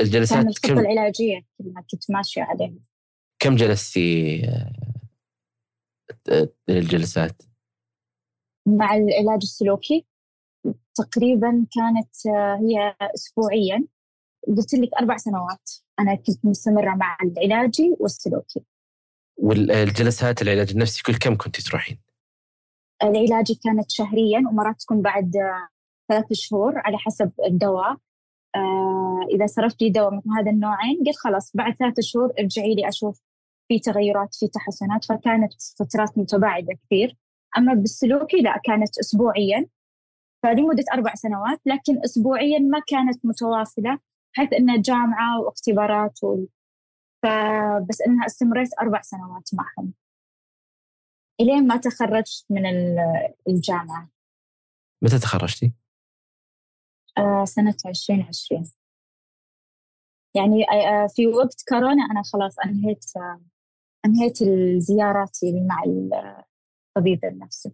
[0.00, 1.40] الجلسات كان الخطة كم العلاجية
[1.90, 2.74] كنت ماشية عليها
[3.38, 4.42] كم جلستي
[6.68, 7.42] الجلسات؟
[8.66, 10.06] مع العلاج السلوكي
[10.94, 13.84] تقريبا كانت آه، هي أسبوعيا.
[14.46, 18.64] قلت لك أربع سنوات أنا كنت مستمرة مع العلاجي والسلوكي.
[19.36, 21.98] والجلسات العلاج النفسي كل كم كنت تروحين؟
[23.02, 25.68] العلاجي كانت شهريا ومرات تكون بعد آه،
[26.08, 27.90] ثلاث شهور على حسب الدواء.
[27.90, 28.05] آه
[29.34, 33.22] إذا صرفت لي دواء مثل هذا النوعين قلت خلاص بعد ثلاث شهور ارجعي لي أشوف
[33.68, 35.04] في تغيرات في تحسنات.
[35.04, 37.16] فكانت فترات متباعدة كثير.
[37.58, 39.66] أما بالسلوكي لا كانت أسبوعيا.
[40.42, 43.98] فلمدة أربع سنوات لكن أسبوعيا ما كانت متواصلة
[44.34, 46.46] بحيث أنها جامعة واختبارات و...
[47.22, 49.92] فبس أنها استمريت أربع سنوات معهم.
[51.40, 52.66] إلين ما تخرجت من
[53.48, 54.08] الجامعة.
[55.02, 55.72] متى تخرجتي؟
[57.18, 58.64] آه سنة 2020
[60.34, 63.40] يعني آه في وقت كورونا أنا خلاص أنهيت آه
[64.06, 64.38] أنهيت
[64.78, 65.82] زياراتي مع
[66.96, 67.72] الطبيب النفسي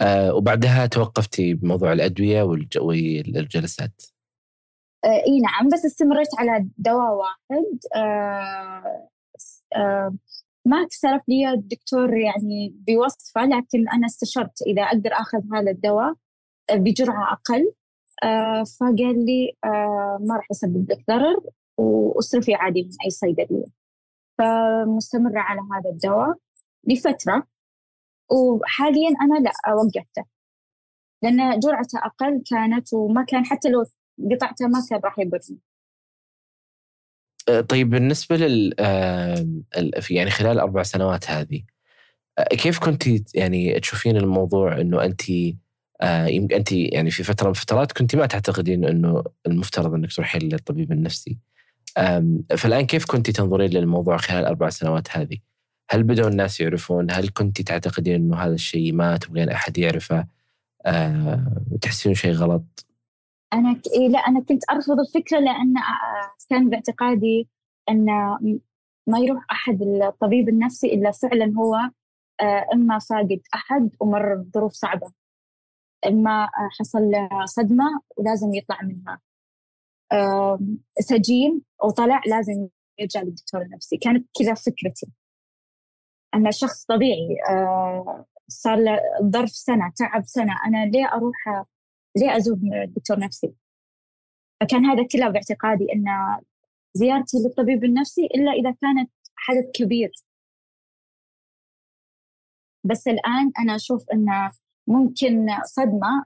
[0.00, 4.02] آه وبعدها توقفتي بموضوع الأدوية والجلسات؟
[5.04, 7.78] آه إي نعم بس استمريت على دواء واحد.
[7.96, 9.08] آه
[9.76, 10.14] آه
[10.64, 16.14] ما اكترف لي الدكتور يعني بوصفة لكن أنا استشرت إذا أقدر أخذ هذا الدواء
[16.70, 17.60] آه، بجرعة أقل.
[17.62, 17.79] آه
[18.80, 21.40] فقال لي آه ما راح يسبب لك ضرر
[21.76, 23.64] وأصرفي عادي من أي صيدلية.
[24.38, 26.36] فمستمرة على هذا الدواء
[26.84, 27.46] لفترة
[28.30, 30.24] وحاليا أنا لا وقفته.
[31.22, 33.84] لأن جرعته أقل كانت وما كان حتى لو
[34.32, 35.58] قطعته ما كان راح يضرني.
[37.48, 38.74] أه، طيب بالنسبة لل
[40.10, 41.62] يعني خلال الأربع سنوات هذه
[42.50, 45.22] كيف كنت يعني تشوفين الموضوع إنه انت
[46.04, 50.92] يمكن انت يعني في فترة من الفترات كنت ما تعتقدين إنه المفترض إنك تروحين للطبيب
[50.92, 51.38] النفسي.
[52.56, 55.38] فالآن كيف كنت تنظرين للموضوع خلال الاربع سنوات هذه؟
[55.90, 60.26] هل بدأوا الناس يعرفون؟ هل كنت تعتقدين أنه هذا الشيء ما تبغين أحد يعرفه؟
[60.86, 62.86] أه تحسين شيء غلط؟
[63.52, 63.82] أنا ك...
[63.94, 67.48] إيه لا أنا كنت أرفض الفكرة لأن آه، كان باعتقادي
[67.88, 68.04] أن
[69.06, 71.76] ما يروح أحد الطبيب النفسي إلا فعلا هو
[72.40, 75.12] آه، إما فاقد أحد ومر بظروف صعبة.
[76.06, 79.20] إما حصل له صدمة ولازم يطلع منها.
[81.00, 83.96] سجين وطلع لازم يرجع للدكتور النفسي.
[83.96, 85.12] كانت كذا فكرتي.
[86.34, 91.64] أنا شخص طبيعي آه، صار له ظرف سنة تعب سنة أنا ليه أروح
[92.16, 93.54] ليه أزور دكتور نفسي؟
[94.60, 96.04] فكان هذا كله باعتقادي أن
[96.94, 100.12] زيارتي للطبيب النفسي إلا إذا كانت حدث كبير.
[102.84, 104.52] بس الآن أنا أشوف أنه
[104.90, 106.24] ممكن صدمة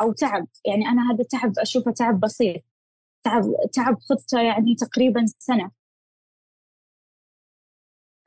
[0.00, 0.46] أو تعب.
[0.64, 2.62] يعني أنا هذا التعب أشوفه تعب بسيط.
[3.24, 5.70] تعب تعب خطة يعني تقريبا سنة.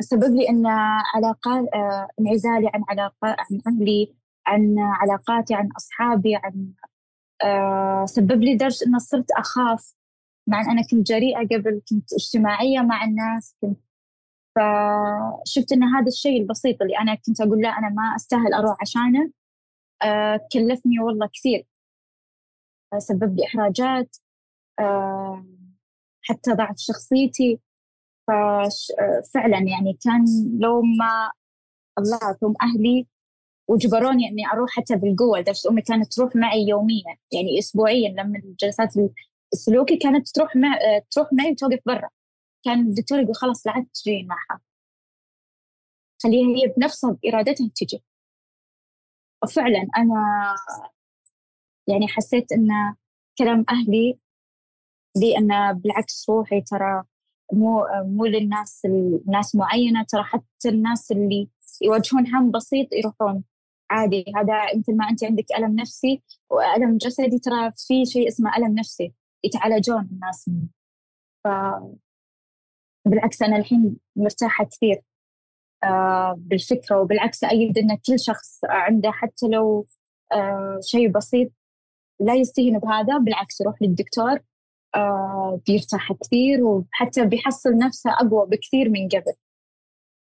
[0.01, 0.67] سبب لي أن
[1.15, 4.15] علاقات آه، انعزالي عن علاقات عن أهلي
[4.47, 6.73] عن علاقاتي عن أصحابي عن
[7.43, 9.95] آه، سبب لي درجه أن صرت أخاف.
[10.47, 13.79] مع أن أنا كنت جريئة قبل كنت اجتماعية مع الناس كنت
[14.55, 19.31] فشفت إن هذا الشيء البسيط اللي أنا كنت أقول لا أنا ما أستاهل أروح عشانه
[20.03, 21.65] آه، كلفني والله كثير.
[22.97, 24.17] سبب لي إحراجات
[26.21, 27.59] حتى ضعف شخصيتي.
[28.27, 30.25] ففعلا يعني كان
[30.59, 31.31] لو ما
[31.97, 33.07] طلعتهم أهلي
[33.69, 38.93] وجبروني إني أروح حتى بالقوة لدرجة أمي كانت تروح معي يوميا يعني أسبوعيا لما الجلسات
[39.53, 40.69] السلوكي كانت تروح مع
[41.11, 42.09] تروح معي وتوقف برا.
[42.65, 44.61] كان الدكتور يقول خلاص لا عاد تجين معها.
[46.23, 48.03] خليها هي بنفسها بإرادتها تجي.
[49.43, 50.55] وفعلا أنا
[51.87, 52.95] يعني حسيت إن
[53.37, 54.19] كلام أهلي
[55.17, 57.03] لي أن بالعكس روحي ترى
[57.53, 61.49] مو مو للناس الناس معينة ترى حتى الناس اللي
[61.81, 63.43] يواجهون هم بسيط يروحون
[63.91, 64.25] عادي.
[64.37, 69.13] هذا مثل ما انت عندك ألم نفسي وألم جسدي ترى في شيء اسمه ألم نفسي
[69.43, 70.67] يتعالجون الناس منه.
[71.43, 71.47] ف
[73.05, 75.01] بالعكس أنا الحين مرتاحة كثير
[75.83, 79.87] آه، بالفكرة وبالعكس أيد أن كل شخص عنده حتى لو
[80.33, 81.51] آه، شيء بسيط
[82.19, 84.39] لا يستهين بهذا بالعكس يروح للدكتور
[84.95, 89.33] آه، بيرتاح كثير وحتى بيحصل نفسه أقوى بكثير من قبل.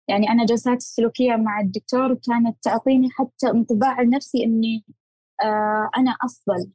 [0.10, 4.86] يعني أنا جلسات السلوكية مع الدكتور كانت تعطيني حتى انطباع لنفسي إني
[5.98, 6.72] أنا أفضل.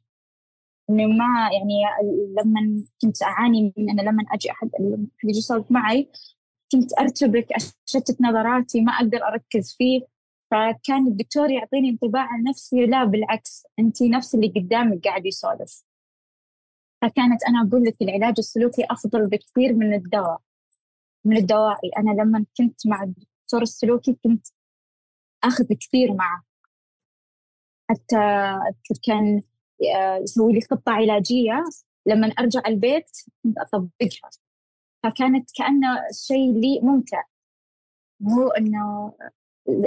[0.89, 1.83] إنه ما يعني
[2.37, 4.69] لما كنت أعاني من أنا لما أجي أحد
[5.23, 6.09] يجي يسولف معي
[6.71, 7.47] كنت أرتبك
[7.87, 10.01] أشتت نظراتي ما أقدر أركز فيه.
[10.51, 15.83] فكان الدكتور يعطيني انطباع عن نفسي لا بالعكس أنت نفس اللي قدامك قاعد يسولف.
[17.01, 20.41] فكانت أنا أقول لك العلاج السلوكي أفضل بكثير من الدواء
[21.25, 24.47] من الدواء أنا لما كنت مع الدكتور السلوكي كنت
[25.43, 26.43] أخذ كثير معه.
[27.89, 28.55] حتى
[29.07, 29.41] كان
[30.23, 31.63] يسوي لي خطة علاجية.
[32.05, 33.09] لما أرجع البيت
[33.43, 34.29] كنت أطبقها.
[35.03, 37.23] فكانت كأنه شيء لي ممتع.
[38.19, 39.13] مو إنه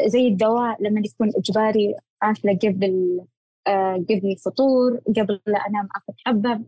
[0.06, 3.20] زي الدواء لما يكون إجباري آكله قبل
[3.66, 6.64] آه، قبل الفطور قبل لا أنام آخذ حبة.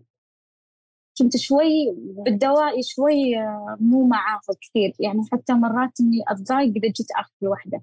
[1.18, 4.92] كنت شوي بالدواء شوي آه، مو معاه كثير.
[5.00, 7.82] يعني حتى مرات إني أتضايق إذا جيت آخذ لوحدة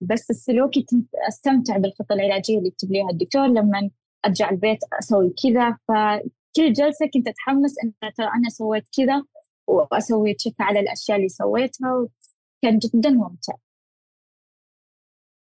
[0.00, 3.90] بس السلوكي كنت أستمتع بالخطة العلاجية اللي يكتب ليها الدكتور لما
[4.26, 5.78] أرجع البيت أسوي كذا.
[6.56, 9.22] كل جلسة كنت أتحمس إن ترى أنا سويت كذا
[9.66, 12.08] وأسوي check على الأشياء اللي سويتها
[12.62, 13.54] كان جدا ممتع.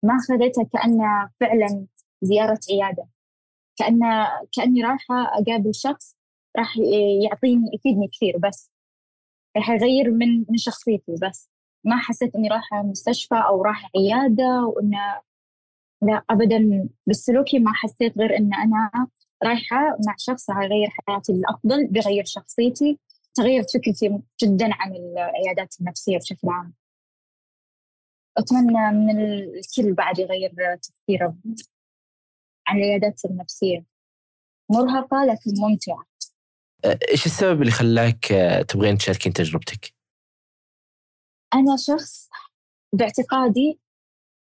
[0.03, 1.87] ما خذيتها كأنها فعلا
[2.21, 3.07] زيارة عيادة.
[3.77, 3.99] كأن
[4.51, 6.17] كأني رايحة أقابل شخص
[6.57, 6.77] راح
[7.23, 8.71] يعطيني يفيدني كثير بس.
[9.57, 11.49] راح يغير من من شخصيتي بس.
[11.86, 15.21] ما حسيت إني رايحة مستشفى أو رايحة عيادة وإنه
[16.01, 19.07] لا أبدا بالسلوكي ما حسيت غير إن أنا
[19.43, 22.99] رايحة مع شخص هيغير حياتي للأفضل بيغير شخصيتي
[23.36, 26.73] تغيرت فكرتي جدا عن العيادات النفسية بشكل عام.
[28.38, 31.36] أتمنى من الكل بعد يغير تفكيره
[32.67, 33.86] عن العيادات النفسية.
[34.71, 36.05] مرهقة لكن ممتعة.
[37.11, 38.25] إيش السبب اللي خلاك
[38.67, 39.94] تبغين تشاركين تجربتك؟
[41.55, 42.29] أنا شخص
[42.93, 43.79] باعتقادي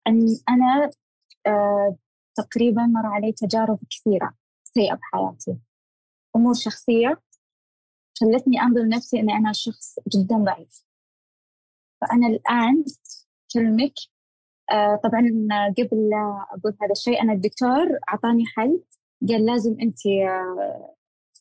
[0.06, 0.90] أن أنا
[1.46, 1.96] آه،
[2.34, 4.34] تقريبا مر علي تجارب كثيرة
[4.64, 5.58] سيئة بحياتي.
[6.36, 7.22] أمور شخصية
[8.20, 10.84] خلتني أنظر نفسي أني أنا شخص جدا ضعيف.
[12.00, 12.84] فأنا الآن
[13.54, 13.94] كلمك
[14.70, 15.20] آه طبعا
[15.78, 18.80] قبل لا أقول هذا الشيء أنا الدكتور أعطاني حل
[19.28, 20.94] قال لازم أنت آه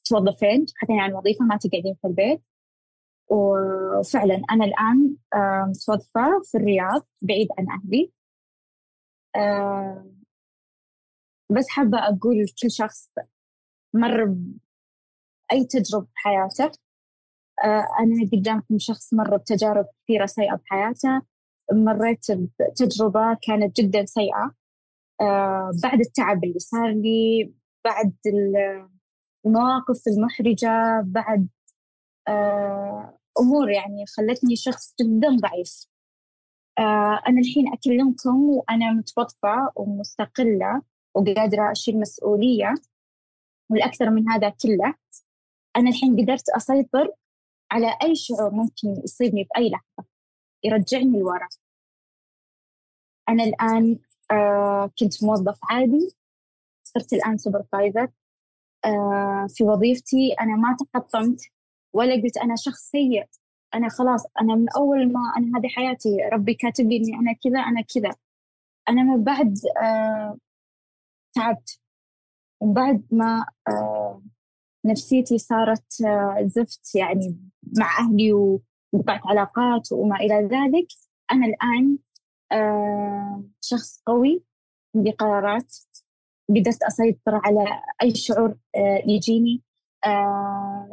[0.05, 2.41] توظفين حتى عن وظيفة ما تقعدين في البيت.
[3.29, 5.15] وفعلا أنا الآن
[5.69, 8.11] متوظفة في الرياض بعيد عن أهلي.
[11.51, 13.11] بس حابة أقول لكل شخص
[13.93, 16.71] مر بأي تجربة بحياته
[17.63, 21.21] آه، أنا قدامكم شخص مر بتجارب كثيرة سيئة بحياته
[21.73, 24.55] مريت بتجربة كانت جدا سيئة.
[25.21, 27.53] آه، بعد التعب اللي صار لي
[27.85, 28.13] بعد
[29.45, 31.47] المواقف المحرجة بعد
[33.39, 35.85] أمور يعني خلتني شخص جدا ضعيف.
[37.27, 40.81] أنا الحين أكلمكم وأنا متوظفة ومستقلة
[41.15, 42.73] وقادرة أشيل مسؤولية
[43.69, 44.93] والأكثر من هذا كله.
[45.77, 47.11] أنا الحين قدرت أسيطر
[47.71, 50.09] على أي شعور ممكن يصيبني بأي لحظة.
[50.63, 51.47] يرجعني لورا.
[53.29, 53.99] أنا الآن
[54.31, 56.15] آه كنت موظف عادي.
[56.83, 58.07] صرت الآن سوبرفايزر
[58.85, 60.33] آه في وظيفتي.
[60.41, 61.41] أنا ما تحطمت.
[61.95, 63.25] ولا قلت أنا شخص سيء
[63.75, 67.59] أنا خلاص أنا من أول ما أنا هذه حياتي ربي كاتب لي إني أنا كذا
[67.59, 68.15] أنا كذا.
[68.89, 70.37] أنا من بعد آه
[71.35, 71.79] تعبت.
[72.61, 74.21] وبعد ما آه،
[74.85, 77.37] نفسيتي صارت آه، زفت يعني
[77.77, 80.87] مع أهلي وقطعت علاقات وما إلى ذلك.
[81.31, 81.97] أنا الآن
[82.51, 84.43] آه، شخص قوي
[84.95, 85.75] عندي قرارات.
[86.49, 88.57] قدرت أسيطر على أي شعور
[89.07, 89.64] يجيني.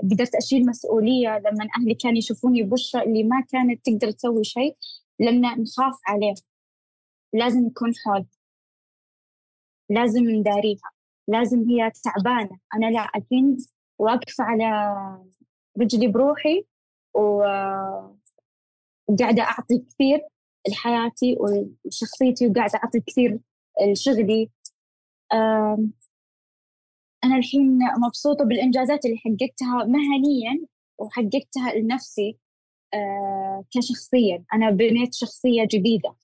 [0.03, 4.77] قدرت أشيل مسؤولية لما أهلي كانوا يشوفوني بشرى اللي ما كانت تقدر تسوي شيء
[5.21, 6.35] لما نخاف عليه.
[7.33, 8.27] لازم يكون حول
[9.91, 10.91] لازم نداريها.
[11.29, 12.59] لازم هي تعبانة.
[12.75, 13.57] أنا لا الحين
[13.99, 14.97] واقفة على
[15.81, 16.65] رجلي بروحي
[17.15, 18.13] وقاعدة
[19.43, 20.21] أعطي كثير
[20.69, 23.41] لحياتي وشخصيتي وقاعدة أعطي كثير
[23.93, 24.51] لشغلي.
[27.25, 30.67] أنا الحين مبسوطة بالإنجازات اللي حققتها مهنيا
[30.99, 32.39] وحققتها لنفسي
[33.75, 34.45] كشخصيا.
[34.55, 36.15] أنا بنيت شخصية جديدة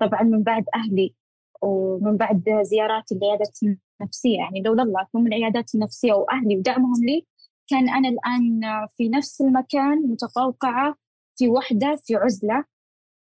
[0.00, 1.14] طبعا من بعد أهلي
[1.62, 4.38] ومن بعد زيارات العيادات النفسية.
[4.38, 7.26] يعني لولا الله هم العيادات النفسية وأهلي ودعمهم لي
[7.68, 8.60] كان أنا الآن
[8.96, 10.96] في نفس المكان متقوقعة
[11.36, 12.64] في وحدة في عزلة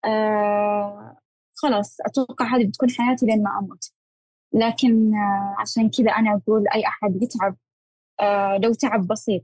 [0.04, 1.16] آه
[1.54, 3.92] خلاص أتوقع هذه بتكون حياتي لين ما أموت.
[4.52, 7.56] لكن آه عشان كذا أنا أقول أي أحد يتعب
[8.20, 9.42] آه لو تعب بسيط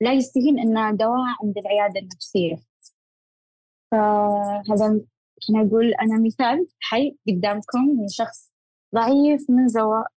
[0.00, 2.56] لا يستهين إنه دواء عند العيادة النفسية.
[3.90, 4.86] فهذا
[5.50, 8.52] أنا أقول أنا مثال حي قدامكم من شخص
[8.94, 9.66] ضعيف من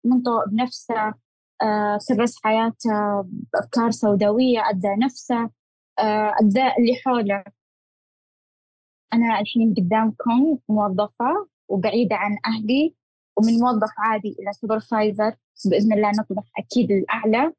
[0.04, 1.14] منطوى بنفسه
[1.62, 5.50] آه كرس حياته بأفكار سوداوية أدى نفسه
[6.40, 7.44] أدى اللي حوله.
[9.12, 12.94] أنا الحين قدامكم موظفة وبعيدة عن أهلي.
[13.36, 17.52] ومن موظف عادي إلى سوبرفايزر بإذن الله نطمح أكيد الأعلى.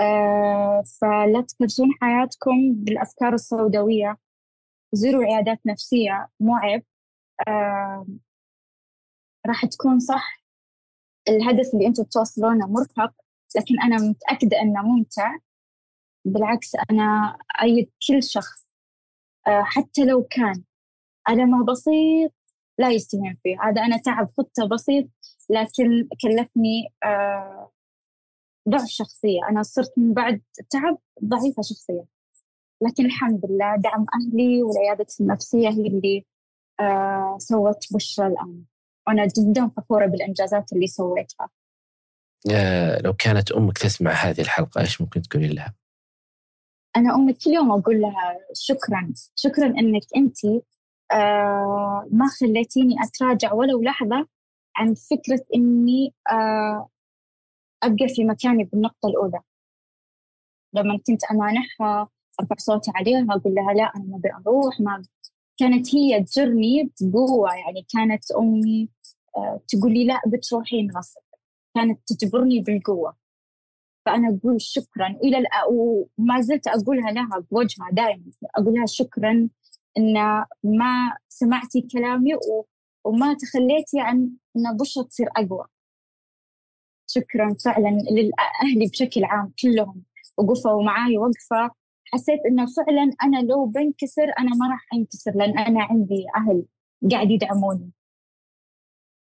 [0.00, 4.18] آه فلا تكرسون حياتكم بالأفكار السوداوية.
[4.92, 6.82] زوروا عيادات نفسية مو عيب.
[7.48, 8.06] آه
[9.46, 10.42] راح تكون صح.
[11.28, 13.14] الهدف اللي أنتم توصلونه مرهق
[13.56, 15.36] لكن أنا متأكدة أنه ممتع.
[16.24, 18.72] بالعكس أنا أيد كل شخص.
[19.46, 20.64] آه حتى لو كان
[21.28, 22.32] ألمه بسيط
[22.78, 23.56] لا يستهين فيه.
[23.62, 25.08] هذا أنا تعب خطة بسيط
[25.50, 27.70] لكن كلفني آه
[28.68, 29.40] ضعف شخصية.
[29.50, 32.04] أنا صرت من بعد تعب ضعيفة شخصيا
[32.82, 36.24] لكن الحمد لله دعم أهلي والعيادة النفسية هي اللي
[36.80, 38.64] آه سوت بشرى الآن.
[39.06, 41.50] وأنا جدا فخورة بالإنجازات اللي سويتها.
[43.04, 45.74] لو كانت أمك تسمع هذه الحلقة إيش ممكن تقولي لها؟
[46.96, 50.44] أنا أمي كل يوم أقول لها شكرا شكرا إنك أنت
[51.12, 54.26] آه ما خليتيني أتراجع ولو لحظة
[54.76, 56.88] عن فكرة إني آه
[57.82, 59.40] أبقى في مكاني بالنقطة الأولى.
[60.74, 62.08] لما كنت أمانحها
[62.40, 65.02] أرفع صوتي عليها أقول لها لا أنا ما أبي أروح ما
[65.58, 68.88] كانت هي تجرني بقوة يعني كانت أمي
[69.36, 71.20] آه تقول لي لا بتروحين غصب.
[71.74, 73.16] كانت تجبرني بالقوة.
[74.06, 75.06] فأنا أقول شكرا.
[75.06, 78.24] إلى وما زلت أقولها لها بوجهها دائما.
[78.56, 79.48] أقول لها شكرا
[79.98, 80.14] إن
[80.64, 82.34] ما سمعتي كلامي
[83.06, 85.66] وما تخليتي عن إن بشرة تصير أقوى.
[87.06, 90.02] شكرا فعلا لأهلي بشكل عام كلهم
[90.36, 91.70] وقفوا معاي وقفة.
[92.12, 96.64] حسيت إنه فعلا أنا لو بنكسر أنا ما راح أنكسر لأن أنا عندي أهل
[97.10, 97.90] قاعد يدعموني.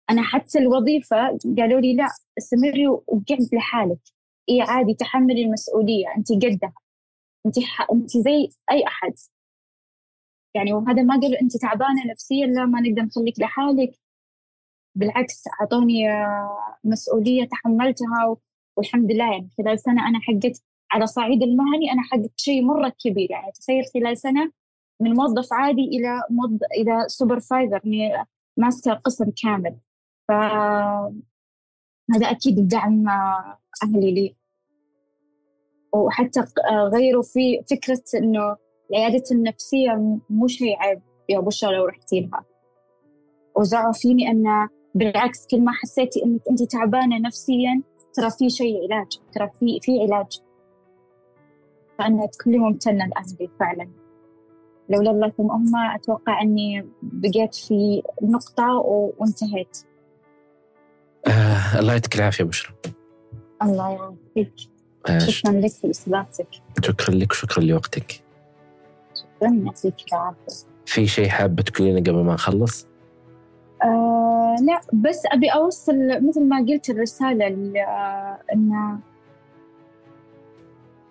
[0.09, 1.17] أنا حتى الوظيفة
[1.57, 2.07] قالوا لي لا
[2.37, 3.99] استمري وقعد لحالك.
[4.49, 6.73] إي عادي تحملي المسؤولية أنت قدها.
[7.45, 7.87] أنت ح...
[7.91, 9.13] أنت زي أي أحد.
[10.55, 13.99] يعني وهذا ما قالوا أنت تعبانة نفسيا لا ما نقدر نخليك لحالك.
[14.95, 16.07] بالعكس أعطوني
[16.83, 18.37] مسؤولية تحملتها
[18.77, 23.31] والحمد لله يعني خلال سنة أنا حققت على صعيد المهني أنا حققت شيء مرة كبير.
[23.31, 24.51] يعني تخيل خلال سنة
[24.99, 28.25] من موظف عادي إلى موظف إلى سوبرفايزر إني
[28.57, 29.75] ماسكة قسم كامل.
[30.27, 30.31] ف
[32.11, 33.09] هذا أكيد دعم
[33.83, 34.35] أهلي لي.
[35.93, 36.43] وحتى
[36.93, 38.57] غيروا في فكرة إنه
[38.91, 42.45] العيادة النفسية مو شيء عيب يا بشرى لو رحتي لها
[43.55, 47.81] وزعوا فيني أن بالعكس كل ما حسيتي إنك أنت تعبانة نفسيا
[48.13, 50.41] ترى في شيء علاج ترى في في علاج.
[51.99, 53.89] فأنا كل ممتنة لأهلي فعلا.
[54.89, 58.73] لولا الله ثم هم أتوقع أني بقيت في نقطة
[59.17, 59.77] وانتهيت.
[61.27, 62.75] آه الله يعطيك العافية بشرى.
[63.63, 64.53] الله يعافيك.
[65.09, 66.47] آه شكرا لك لاستضافتك
[66.85, 68.22] شكرا لك وشكرا لوقتك.
[69.47, 70.67] شكرا يعطيك العافية.
[70.85, 72.87] في شيء حابة تقولينه قبل ما نخلص؟
[73.83, 75.95] آه لا بس أبي أوصل
[76.27, 77.47] مثل ما قلت الرسالة
[77.81, 78.99] آه إن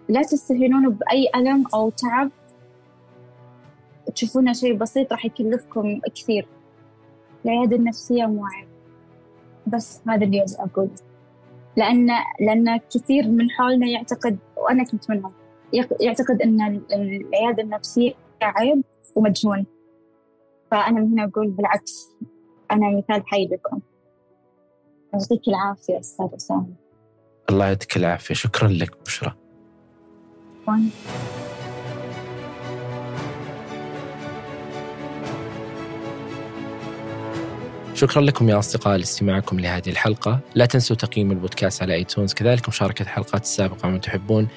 [0.09, 2.31] لا تستهينون بأي ألم أو تعب.
[4.15, 6.47] تشوفونه شيء بسيط راح يكلفكم كثير.
[7.45, 8.69] العيادة النفسية مو عيب
[9.67, 10.91] بس هذا اللي أقول
[11.77, 12.11] لأن
[12.41, 15.33] لأن كثير من حولنا يعتقد وأنا كنت منهم.
[16.01, 18.13] يعتقد أن العيادة النفسية
[18.43, 18.83] عيب
[19.17, 19.67] ومجنون.
[20.71, 22.09] فأنا من هنا أقول بالعكس
[22.71, 23.81] أنا مثال حي لكم.
[25.15, 26.75] يعطيك العافية أستاذ أسامة.
[27.51, 28.35] الله يعطيك العافية.
[28.35, 29.35] شكرا لك بشرى.
[30.63, 30.81] شكرا.
[37.95, 40.41] شكرا لكم يا أصدقاء لاستماعكم لهذه الحلقة.
[40.55, 44.49] لا تنسوا تقييم البودكاست على ايتونز كذلك مشاركة الحلقات السابقة من تحبون.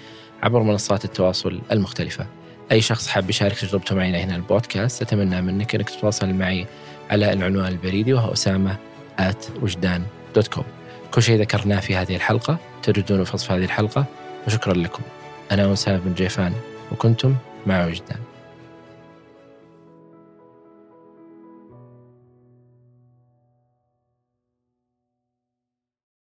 [0.43, 2.27] عبر منصات التواصل المختلفة.
[2.71, 6.65] أي شخص حاب يشارك تجربته معي هنا البودكاست أتمنى منك أنك تتواصل معي
[7.09, 8.77] على العنوان البريدي وهو أسامة
[9.19, 10.03] at وجدان
[10.35, 10.65] dot com
[11.11, 14.05] كل شيء ذكرناه في هذه الحلقة تجدونه في وصف هذه الحلقة
[14.47, 15.03] وشكرا لكم.
[15.51, 16.53] أنا أسامة بن جيفان
[16.91, 18.19] وكنتم مع وجدان.